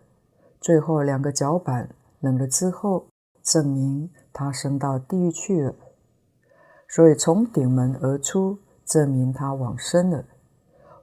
[0.61, 3.07] 最后两个脚板冷了之后。
[3.45, 5.75] 证明他升到地狱去了，
[6.87, 10.25] 所以从顶门而出，证明他往生了。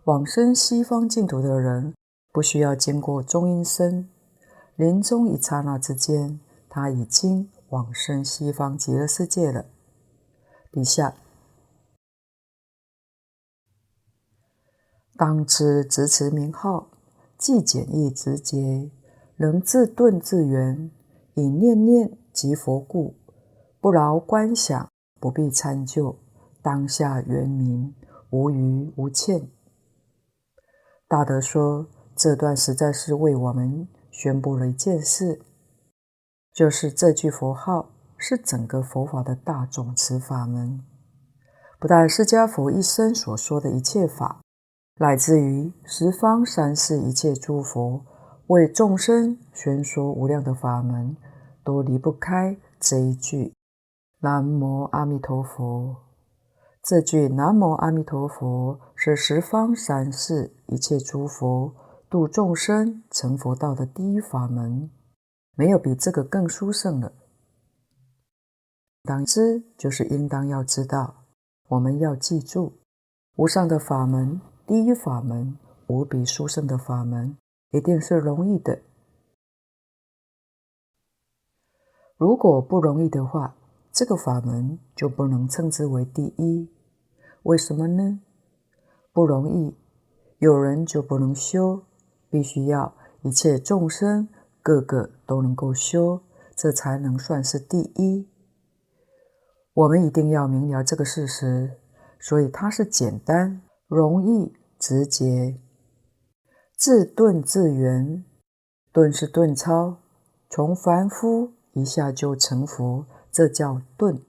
[0.06, 1.94] 往生西方净土的人，
[2.32, 4.10] 不需要经过中阴身，
[4.80, 9.66] 临终一刹那之间，他已经往生西方极乐世界了。
[10.72, 11.16] 底下，
[15.18, 16.92] 当知执持名号，
[17.38, 18.90] 既简易直捷，
[19.36, 20.90] 能自顿自圆，
[21.34, 22.18] 以念念。
[22.32, 23.16] 即佛故，
[23.82, 26.18] 不劳观想，不必参究，
[26.62, 27.94] 当下圆明，
[28.30, 29.50] 无余无欠。
[31.06, 35.40] 大德说，这段实在是为我们宣布了一件事，
[36.52, 40.84] 就是这句佛号是整个佛法的大总持法门，
[41.80, 44.42] 不但释迦佛一生所说的一切法，
[44.98, 48.04] 乃至于十方三世一切诸佛
[48.48, 51.16] 为众生宣说无量的法门。
[51.64, 53.54] 都离不开这一句
[54.22, 55.98] “南无阿弥陀佛”。
[56.82, 61.76] 这句“南无阿弥陀佛”是十方三世一切诸佛
[62.10, 64.90] 度众生成佛道的第一法门，
[65.54, 67.14] 没有比这个更殊胜了。
[69.04, 71.26] 当知就是应当要知道，
[71.68, 72.74] 我们要记住，
[73.36, 75.56] 无上的法门，第一法门，
[75.86, 77.38] 无比殊胜的法门，
[77.70, 78.82] 一定是容易的。
[82.18, 83.56] 如果不容易的话，
[83.92, 86.68] 这个法门就不能称之为第一。
[87.44, 88.20] 为什么呢？
[89.14, 89.78] 不容易，
[90.40, 91.84] 有人就不能修，
[92.30, 94.30] 必须要一切众生
[94.62, 96.22] 个个都能够修，
[96.56, 98.30] 这才能算是第一。
[99.74, 101.78] 我们一定要明了这个事实，
[102.20, 105.60] 所以它是简单、容易、直接，
[106.76, 108.24] 自顿自圆。
[108.92, 109.98] 顿是顿超，
[110.50, 111.54] 从凡夫。
[111.74, 114.22] 一下就成佛，这叫顿。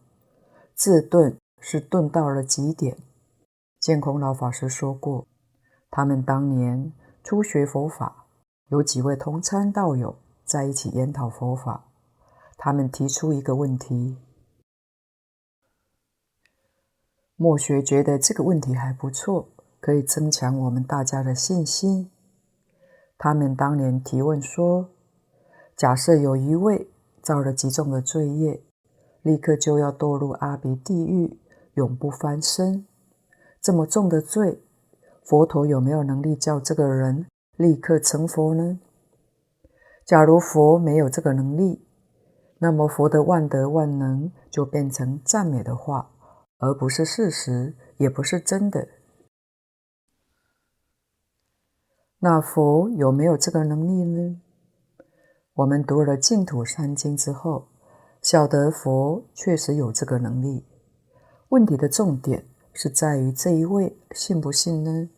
[0.74, 2.98] 自顿是顿到了极点。
[3.80, 5.26] 见空老法师说过，
[5.90, 6.92] 他们当年
[7.30, 8.26] 初学佛法，
[8.70, 11.84] 有几位同参道友在一起研讨佛法。
[12.58, 14.18] 他们提出一个问题，
[17.36, 19.46] 末学觉得这个问题还不错，
[19.78, 22.10] 可以增强我们大家的信心。
[23.16, 24.90] 他们当年提问说：
[25.76, 26.90] 假设有一位。
[27.22, 28.64] 造了极重的罪业，
[29.22, 31.38] 立刻就要堕入阿鼻地狱，
[31.74, 32.86] 永不翻身。
[33.60, 34.62] 这么重的罪，
[35.30, 38.80] 佛陀有没有能力叫这个人立刻成佛呢？
[40.04, 41.86] 假如佛没有这个能力，
[42.58, 46.10] 那么佛的万德万能就变成赞美的话，
[46.58, 48.88] 而不是事实，也不是真的。
[52.18, 54.40] 那佛有没有这个能力呢？
[55.54, 57.68] 我们读了净土三经之后，
[58.20, 60.66] 晓得佛确实有这个能力。
[61.50, 65.08] 问题的重点是在于这一位信不信呢？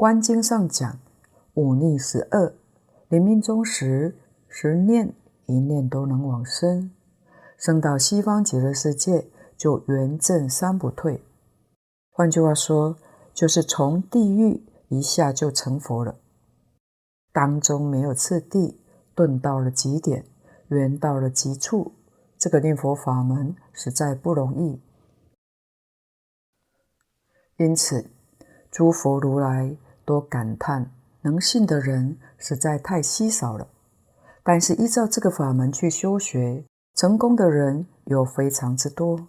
[0.00, 0.98] 观经上讲，
[1.52, 2.54] 五逆十恶，
[3.10, 4.16] 临命终时，
[4.48, 6.90] 十念一念都能往生，
[7.58, 11.22] 生到西方极乐世界，就圆证三不退。
[12.12, 12.96] 换句话说，
[13.34, 16.16] 就是从地狱一下就成佛了，
[17.30, 18.80] 当中没有次第，
[19.14, 20.24] 顿到了极点，
[20.68, 21.92] 圆到了极处。
[22.38, 24.80] 这个念佛法门实在不容易，
[27.58, 28.10] 因此
[28.70, 29.76] 诸佛如来
[30.10, 30.90] 多感叹，
[31.22, 33.68] 能信的人实在太稀少了。
[34.42, 36.64] 但是依照这个法门去修学，
[36.96, 39.28] 成功的人又非常之多。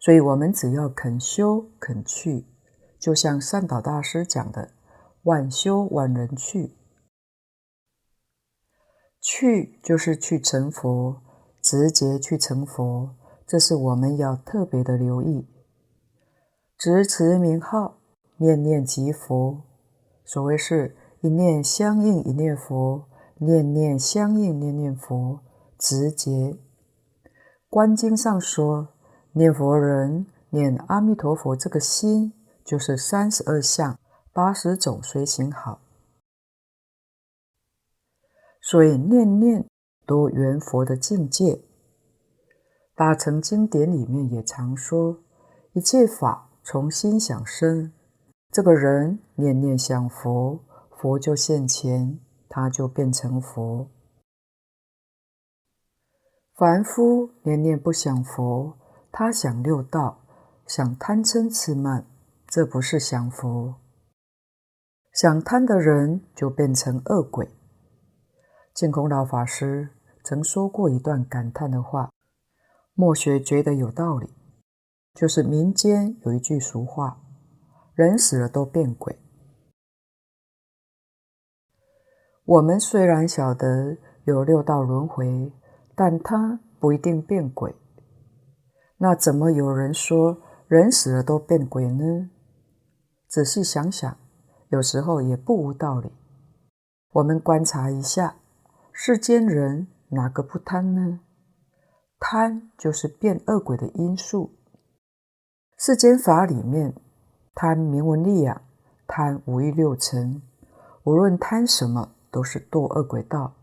[0.00, 2.44] 所以，我们只要肯修肯去，
[2.98, 4.72] 就像善导大师讲的
[5.22, 6.74] ：“万修万人去，
[9.20, 11.22] 去就是去成佛，
[11.60, 13.14] 直接去成佛。”
[13.46, 15.46] 这是我们要特别的留意。
[16.76, 17.98] 执持名号，
[18.38, 19.62] 念念即佛。
[20.32, 23.06] 所谓是一念相应一念佛，
[23.36, 25.40] 念念相应念念佛，
[25.76, 26.56] 直接。
[27.68, 28.88] 观经上说。
[29.34, 32.32] 念佛人念阿弥陀佛，这个心
[32.64, 33.98] 就是三十二相、
[34.32, 35.80] 八十种随行好。
[38.62, 39.66] 所以念念
[40.06, 41.62] 都圆佛的境界。
[42.94, 45.18] 大乘经典里面也常说，
[45.74, 47.92] 一切法从心想生。
[48.52, 53.88] 这个人念念想佛，佛就现前，他就变成佛。
[56.54, 58.76] 凡夫念念不想佛。
[59.10, 60.22] 他想六道，
[60.66, 62.06] 想贪嗔痴慢，
[62.46, 63.74] 这不是想佛。
[65.12, 67.50] 想贪的人就变成恶鬼。
[68.74, 69.90] 净空老法师
[70.24, 72.10] 曾说过一段感叹的话，
[72.92, 74.28] 默学觉得有道理。
[75.14, 77.20] 就是民间有一句俗话
[77.94, 79.18] ：“人死了都变鬼。”
[82.44, 85.52] 我们虽然晓得有六道轮回，
[85.94, 87.74] 但他不一定变鬼。
[88.98, 92.30] 那怎么有人说人死了都变鬼呢？
[93.28, 94.16] 仔细想想，
[94.68, 96.12] 有时候也不无道理。
[97.12, 98.36] 我们观察一下，
[98.92, 101.20] 世间人哪个不贪呢？
[102.18, 104.50] 贪就是变恶鬼的因素。
[105.76, 106.94] 世间法里面，
[107.54, 108.62] 贪名闻利养，
[109.06, 110.42] 贪五欲六尘，
[111.04, 113.54] 无论贪什么，都是堕恶鬼道。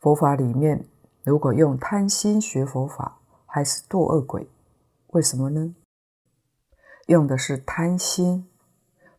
[0.00, 0.88] 佛法里面，
[1.22, 4.50] 如果用贪心学佛法，还是堕恶鬼，
[5.08, 5.74] 为什么呢？
[7.06, 8.48] 用的是贪心，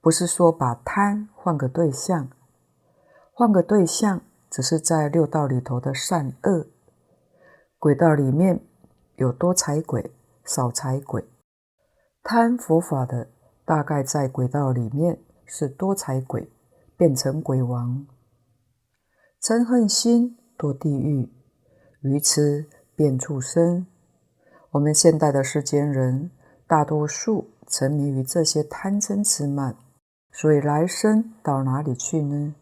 [0.02, 2.30] 不是说把贪换个对象，
[3.32, 6.68] 换个对象只是在六道里头的善恶。
[7.80, 8.60] 鬼道里面
[9.16, 11.26] 有多财鬼、少财鬼，
[12.22, 13.30] 贪佛法的
[13.68, 16.50] 大概在鬼道里面是多财鬼，
[16.96, 18.08] 变成鬼王。
[19.42, 21.30] 嗔恨心堕地狱，
[22.00, 22.66] 愚痴
[22.96, 23.86] 变畜生。
[24.72, 26.32] 我们现代的世间人，
[26.66, 29.76] 大多数沉迷于这些贪嗔痴慢，
[30.32, 32.56] 所以来生到哪里去呢？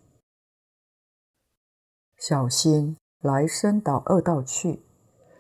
[2.18, 4.84] 小心来生到恶道去，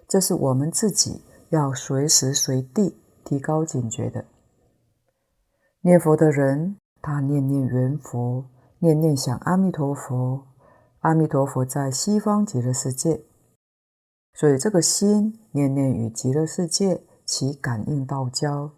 [0.07, 4.25] 这是我们自己要随时随地提高警觉的。
[5.85, 8.43] 念佛的人，他念念圆佛，
[8.79, 10.47] 念念想阿弥陀佛，
[11.01, 13.23] 阿弥陀佛在西方极乐世界。
[14.33, 18.71] 所以这个心念念与极乐世界起感应道交，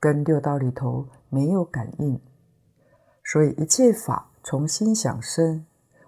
[0.00, 2.20] 跟六道里头没有感应。
[3.22, 5.64] 所以一切法从心想生，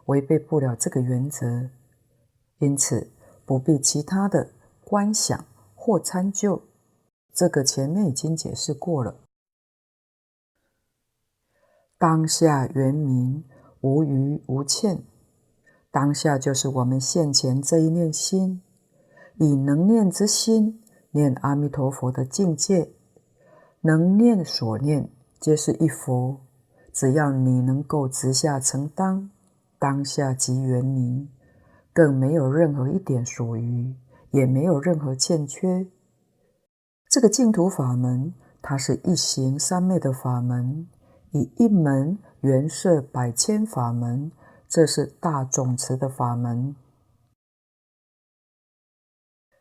[0.06, 1.70] 违背不了这个原则。
[2.58, 3.12] 因此
[3.46, 4.50] 不必其他的
[4.84, 5.44] 观想
[5.76, 6.60] 或参究。
[7.32, 9.20] 这个前面已经解释过了。
[12.06, 13.42] 当下圆明，
[13.80, 15.02] 无余无欠。
[15.90, 18.60] 当下就是我们现前这一念心。
[19.38, 20.82] 以能念之心
[21.12, 22.90] 念阿弥陀佛的境界，
[23.80, 25.08] 能念所念
[25.40, 26.42] 皆是一佛。
[26.92, 29.30] 只要你能够直下承担，
[29.78, 31.30] 当下即圆明，
[31.94, 33.94] 更没有任何一点所余，
[34.30, 35.86] 也没有任何欠缺。
[37.08, 40.86] 这个净土法门，它是一行三昧的法门，
[41.34, 44.30] 以一门圆摄百千法门，
[44.68, 46.74] 这是大总持的法门。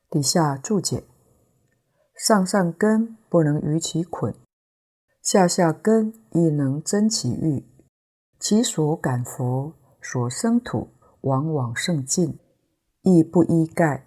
[0.08, 1.04] 底下注解：
[2.16, 4.36] 上上根不能逾其捆，
[5.24, 7.66] 下下根亦能增其欲。
[8.40, 10.90] 其所感佛所生土，
[11.22, 12.38] 往往胜尽，
[13.02, 14.06] 亦不依盖，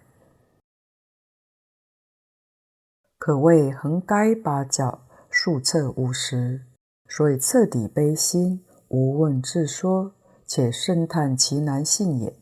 [3.17, 6.63] 可谓横该八角，竖侧五十，
[7.07, 10.13] 所以彻底悲心，无问自说，
[10.45, 12.37] 且深叹其难信也。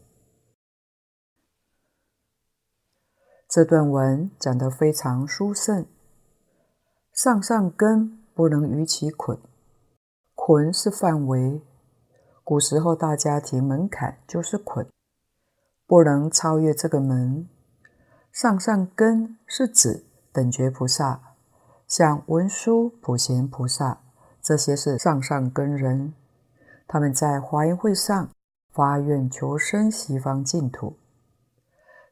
[3.48, 5.86] 这段文讲得非常殊胜，
[7.14, 9.40] 上上根不能逾其捆，
[10.34, 11.62] 捆是范围。
[12.44, 14.88] 古时候大家庭门槛就是捆，
[15.88, 17.48] 不能超越这个门。
[18.32, 21.36] 上上根是指等觉菩萨，
[21.88, 24.02] 像文殊、普贤菩萨，
[24.46, 26.14] 这些是上上根人。
[26.88, 28.30] 他们在华严会上
[28.72, 31.00] 发愿求生西方净土。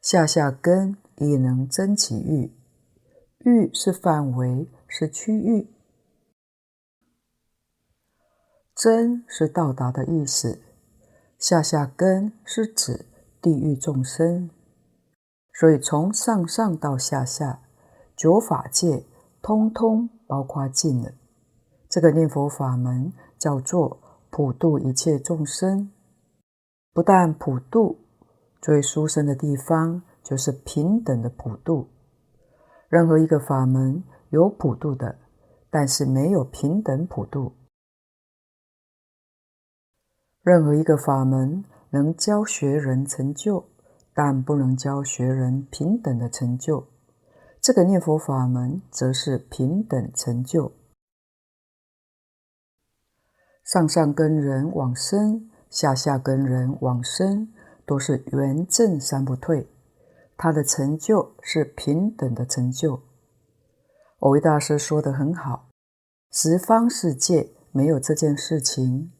[0.01, 2.51] 下下根亦能增其欲，
[3.45, 5.69] 欲是范围，是区域。
[8.73, 10.63] 增是到达的意思，
[11.37, 13.05] 下下根是指
[13.39, 14.49] 地狱众生，
[15.53, 17.61] 所以从上上到下下，
[18.15, 19.05] 九法界
[19.39, 21.11] 通通包括尽了。
[21.93, 23.99] 这个念佛法门叫做
[24.31, 25.91] 普度一切众生，
[26.91, 27.99] 不但普度，
[28.59, 31.87] 最殊胜的地方就是平等的普度。
[32.89, 35.19] 任何一个法门有普度的，
[35.69, 37.53] 但是没有平等普度。
[40.41, 43.63] 任何一个法门能教学人成就，
[44.15, 46.87] 但不能教学人平等的成就。
[47.61, 50.71] 这个念佛法门则是平等成就。
[53.63, 57.51] 上上根人往生，下下根人往生，
[57.85, 59.69] 都是圆正三不退。
[60.35, 63.01] 他的成就是平等的成就。
[64.19, 65.69] 蕅益大师说的很好：
[66.31, 69.11] 十方世界没有这件事情。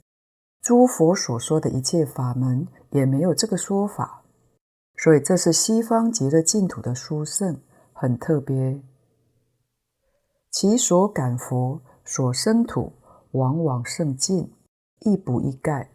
[0.61, 4.23] 诸佛所说的一切法门也没有这个说法，
[4.97, 7.59] 所以这是西方极乐净土的殊胜，
[7.91, 8.81] 很特别。
[10.49, 12.93] 其所感佛所生土，
[13.33, 14.51] 往往胜尽，
[15.01, 15.91] 亦不异盖。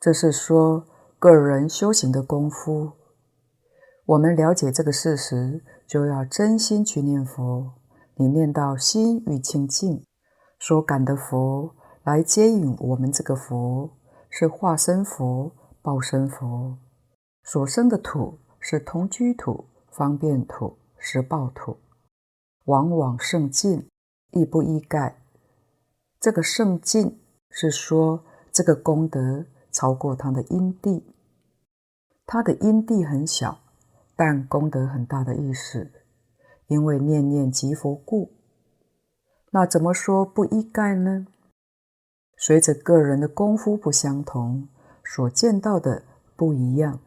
[0.00, 0.86] 这是说
[1.18, 2.92] 个人修行的功夫。
[4.06, 7.72] 我们了解这个事实，就要真心去念佛。
[8.16, 10.04] 你念到心与清净。
[10.60, 11.74] 所感的佛
[12.04, 13.90] 来接引我们，这个佛
[14.30, 16.78] 是化身佛、报身佛，
[17.42, 21.78] 所生的土是同居土、方便土、实报土，
[22.66, 23.90] 往往胜尽，
[24.34, 25.16] 亦不异盖。
[26.20, 27.20] 这个胜尽
[27.50, 31.04] 是说这个功德超过他的因地，
[32.26, 33.58] 他的因地很小，
[34.16, 35.90] 但功德很大的意思，
[36.66, 38.32] 因为念念即佛故。
[39.50, 41.26] 那怎么说不异盖呢？
[42.36, 44.68] 随着个人的功夫不相同，
[45.04, 46.02] 所见到的
[46.36, 47.00] 不一样，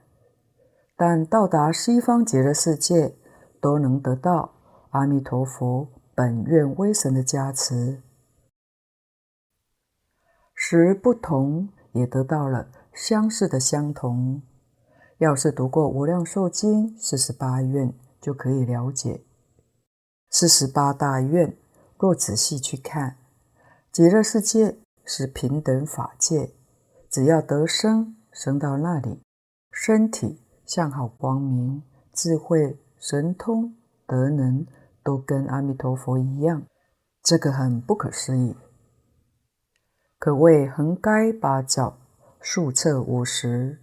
[0.96, 3.16] 但到达西方极乐世界，
[3.60, 4.54] 都能得到
[4.92, 5.88] 阿弥陀佛
[6.18, 8.02] 本愿威神的加持。
[10.56, 14.42] 时不同，也得到了相似的相同。
[15.20, 19.22] 要是读过《无量寿经》四十八愿，就可以了解
[20.32, 21.56] 四十八大愿。
[22.00, 23.18] 若仔细去看，
[23.92, 26.50] 极乐世界是平等法界，
[27.12, 29.22] 只要得生，生到那里，
[29.72, 33.76] 身体向好光明，智慧神通
[34.08, 34.66] 德能
[35.08, 36.64] 都跟阿弥陀佛一样，
[37.24, 38.58] 这个很不可思议，
[40.20, 41.98] 可谓横该八教，
[42.42, 43.80] 竖彻五十。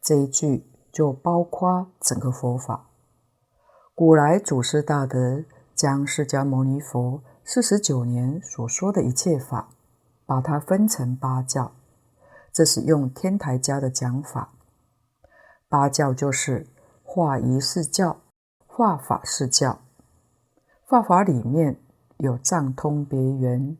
[0.00, 2.86] 这一句就包括整个佛法。
[3.92, 5.42] 古来祖师大德。
[5.74, 9.68] 将释迦牟尼佛四十九年所说的一切法，
[10.24, 11.72] 把它分成八教，
[12.50, 14.54] 这是用天台家的讲法。
[15.68, 16.66] 八教就是
[17.02, 18.22] 化仪四教、
[18.66, 19.80] 化法四教。
[20.88, 21.80] 法法里面
[22.18, 23.76] 有藏通别圆，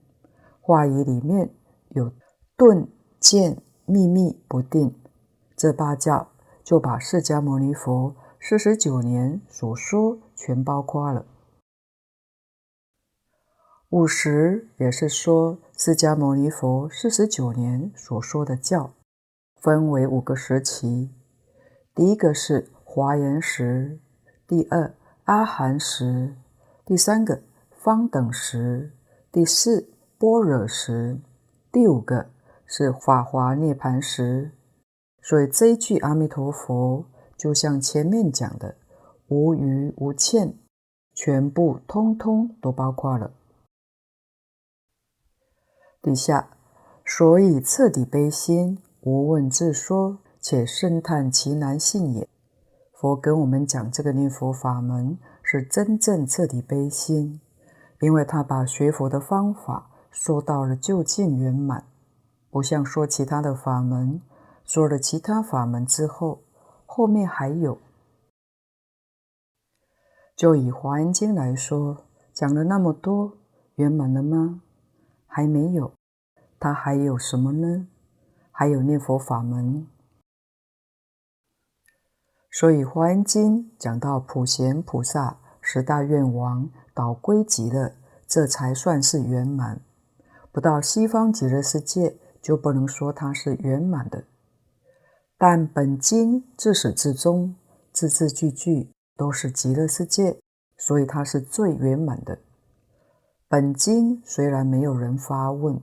[0.61, 1.55] 化仪里面
[1.91, 2.13] 有
[2.57, 2.89] 顿
[3.21, 4.93] 渐秘密不定。
[5.57, 6.33] 这八教
[6.65, 11.25] 就把释迦牟尼佛四十九年所说全包括了。
[13.91, 18.95] 五时也是说，释迦牟尼佛四十九年所说的教，
[19.63, 21.15] 分为五个时期。
[21.95, 24.01] 第一个是华严时，
[24.49, 24.93] 第二
[25.27, 26.35] 阿含时，
[26.87, 28.93] 第三个方等时，
[29.33, 31.21] 第四般若时，
[31.73, 32.31] 第五个
[32.65, 34.53] 是法华涅槃时。
[35.21, 37.05] 所以这一句阿弥陀佛，
[37.37, 38.77] 就像前面讲的，
[39.27, 40.57] 无余无欠，
[41.13, 43.33] 全部通通都包括了。
[46.01, 46.51] 底下，
[47.05, 52.29] 所以彻底悲心，无问自说，且深叹其难信也。
[52.93, 55.19] 佛跟我们讲这个念佛法门，
[55.49, 57.41] 是真正彻底悲心，
[58.01, 61.85] 因为他把学佛的方法说到了究竟圆满，
[62.51, 64.21] 不像说其他的法门，
[64.65, 66.43] 说了其他法门之后，
[66.85, 67.79] 后面还有。
[70.35, 71.99] 就以《华严经》来说，
[72.33, 73.35] 讲了那么多，
[73.77, 74.63] 圆满了吗？
[75.29, 75.93] 还没有。
[76.59, 77.87] 他还有什么呢？
[78.51, 79.87] 还有念佛法门。
[82.59, 87.93] 所以《华严经》讲到普贤菩萨十大愿王导归极乐，
[88.27, 89.79] 这才算是圆满。
[90.53, 94.25] 不到西方极乐世界，就不能说它是圆满的。
[95.37, 97.55] 但本经自始至终，
[97.93, 100.41] 字字句句都是极乐世界，
[100.79, 102.39] 所以它是最圆满的。
[103.49, 105.79] 本经虽然没有人发问，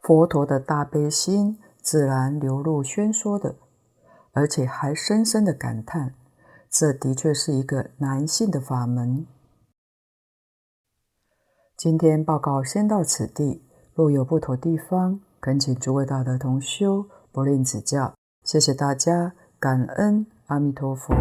[0.00, 3.56] 佛陀的大悲心自然流露宣说的，
[4.36, 6.12] 而且还深深的感叹，
[6.68, 9.26] 这的确是一个男性的法门。
[11.74, 13.62] 今天报告先到此地，
[13.94, 18.14] 若有不妥地方，恳请诸位大德同修不吝指教。
[18.44, 21.14] 谢谢大家，感恩阿弥陀佛。